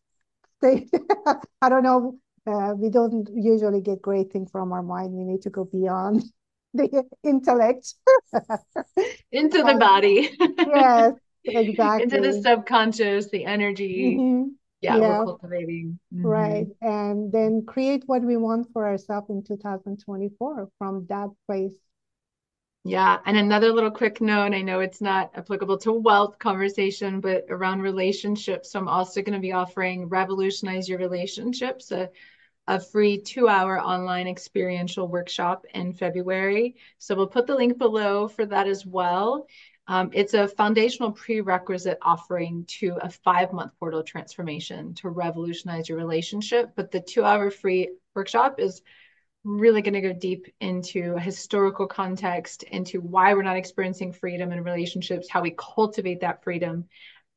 They, 0.62 0.88
I 1.62 1.70
don't 1.70 1.84
know. 1.84 2.20
Uh, 2.46 2.74
we 2.76 2.90
don't 2.90 3.30
usually 3.34 3.82
get 3.82 4.02
great 4.02 4.32
things 4.32 4.52
from 4.52 4.72
our 4.74 4.84
mind. 4.84 5.14
We 5.14 5.24
need 5.24 5.42
to 5.44 5.50
go 5.50 5.66
beyond 5.66 6.24
the 6.74 7.04
intellect 7.24 7.94
into 9.32 9.64
the 9.64 9.76
body. 9.80 10.30
yes, 10.40 11.14
exactly. 11.46 12.04
Into 12.04 12.22
the 12.22 12.42
subconscious, 12.42 13.30
the 13.30 13.46
energy. 13.46 14.18
Mm-hmm 14.18 14.48
yeah, 14.82 14.98
yeah. 14.98 15.20
we're 15.20 15.26
cultivating. 15.26 16.00
Mm-hmm. 16.14 16.26
Right. 16.26 16.68
And 16.82 17.32
then 17.32 17.66
create 17.66 18.04
what 18.08 18.24
we 18.24 18.38
want 18.38 18.68
for 18.74 18.88
ourselves 18.88 19.30
in 19.30 19.44
2024 19.44 20.70
from 20.78 21.06
that 21.10 21.30
place. 21.46 21.76
Yeah. 22.84 23.20
And 23.26 23.38
another 23.38 23.72
little 23.72 23.92
quick 23.92 24.22
note 24.22 24.54
I 24.54 24.62
know 24.62 24.80
it's 24.80 25.02
not 25.02 25.32
applicable 25.36 25.78
to 25.80 25.92
wealth 25.94 26.40
conversation, 26.40 27.22
but 27.22 27.46
around 27.50 27.82
relationships. 27.82 28.72
So 28.72 28.80
I'm 28.80 28.88
also 28.88 29.22
going 29.22 29.36
to 29.36 29.40
be 29.40 29.52
offering 29.52 30.10
Revolutionize 30.10 30.90
Your 30.90 30.98
Relationships, 30.98 31.92
a 31.92 32.10
a 32.68 32.80
free 32.80 33.20
two 33.20 33.48
hour 33.48 33.80
online 33.80 34.28
experiential 34.28 35.08
workshop 35.08 35.66
in 35.74 35.94
February. 35.94 36.76
So 37.00 37.16
we'll 37.16 37.28
put 37.28 37.48
the 37.48 37.56
link 37.56 37.78
below 37.78 38.28
for 38.28 38.46
that 38.46 38.68
as 38.68 38.86
well. 38.86 39.48
Um, 39.92 40.10
it's 40.14 40.34
a 40.34 40.48
foundational 40.48 41.12
prerequisite 41.12 41.98
offering 42.02 42.64
to 42.80 42.98
a 43.02 43.10
five 43.10 43.52
month 43.52 43.74
portal 43.78 44.04
transformation 44.04 44.94
to 44.94 45.10
revolutionize 45.10 45.90
your 45.90 45.98
relationship. 45.98 46.72
But 46.78 46.92
the 46.92 47.02
two 47.02 47.26
hour 47.26 47.52
free 47.52 47.90
workshop 48.16 48.56
is 48.58 48.82
really 49.44 49.82
going 49.82 49.96
to 49.96 50.00
go 50.00 50.14
deep 50.14 50.46
into 50.62 51.18
historical 51.18 51.88
context, 51.88 52.64
into 52.64 53.02
why 53.02 53.34
we're 53.34 53.42
not 53.42 53.58
experiencing 53.58 54.14
freedom 54.14 54.54
in 54.54 54.64
relationships, 54.64 55.28
how 55.30 55.42
we 55.42 55.54
cultivate 55.58 56.22
that 56.22 56.42
freedom 56.42 56.86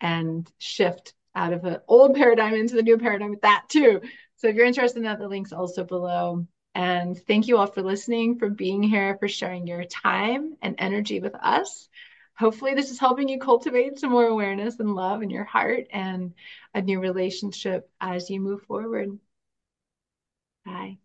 and 0.01 0.49
shift 0.59 1.13
out 1.35 1.55
of 1.55 1.65
an 1.65 1.79
old 1.89 2.15
paradigm 2.15 2.55
into 2.55 2.77
the 2.77 2.83
new 2.85 2.99
paradigm 2.99 3.31
with 3.31 3.41
that 3.41 3.65
too. 3.69 4.01
So 4.37 4.47
if 4.47 4.55
you're 4.55 4.65
interested 4.65 4.99
in 4.99 5.05
that, 5.07 5.19
the 5.19 5.27
link's 5.27 5.53
also 5.53 5.83
below. 5.83 6.47
And 6.73 7.21
thank 7.27 7.49
you 7.49 7.57
all 7.57 7.67
for 7.67 7.83
listening, 7.83 8.39
for 8.39 8.49
being 8.49 8.85
here, 8.85 9.17
for 9.19 9.27
sharing 9.27 9.67
your 9.67 9.83
time 9.87 10.55
and 10.63 10.77
energy 10.79 11.19
with 11.19 11.35
us. 11.35 11.89
Hopefully, 12.39 12.75
this 12.75 12.91
is 12.91 12.99
helping 13.01 13.29
you 13.29 13.39
cultivate 13.39 13.99
some 13.99 14.11
more 14.11 14.27
awareness 14.27 14.79
and 14.81 14.95
love 14.95 15.23
in 15.23 15.31
your 15.31 15.45
heart 15.45 15.87
and 15.91 16.35
a 16.75 16.83
new 16.83 17.01
relationship 17.01 17.91
as 18.01 18.31
you 18.31 18.41
move 18.41 18.63
forward. 18.63 19.19
Bye. 20.65 20.99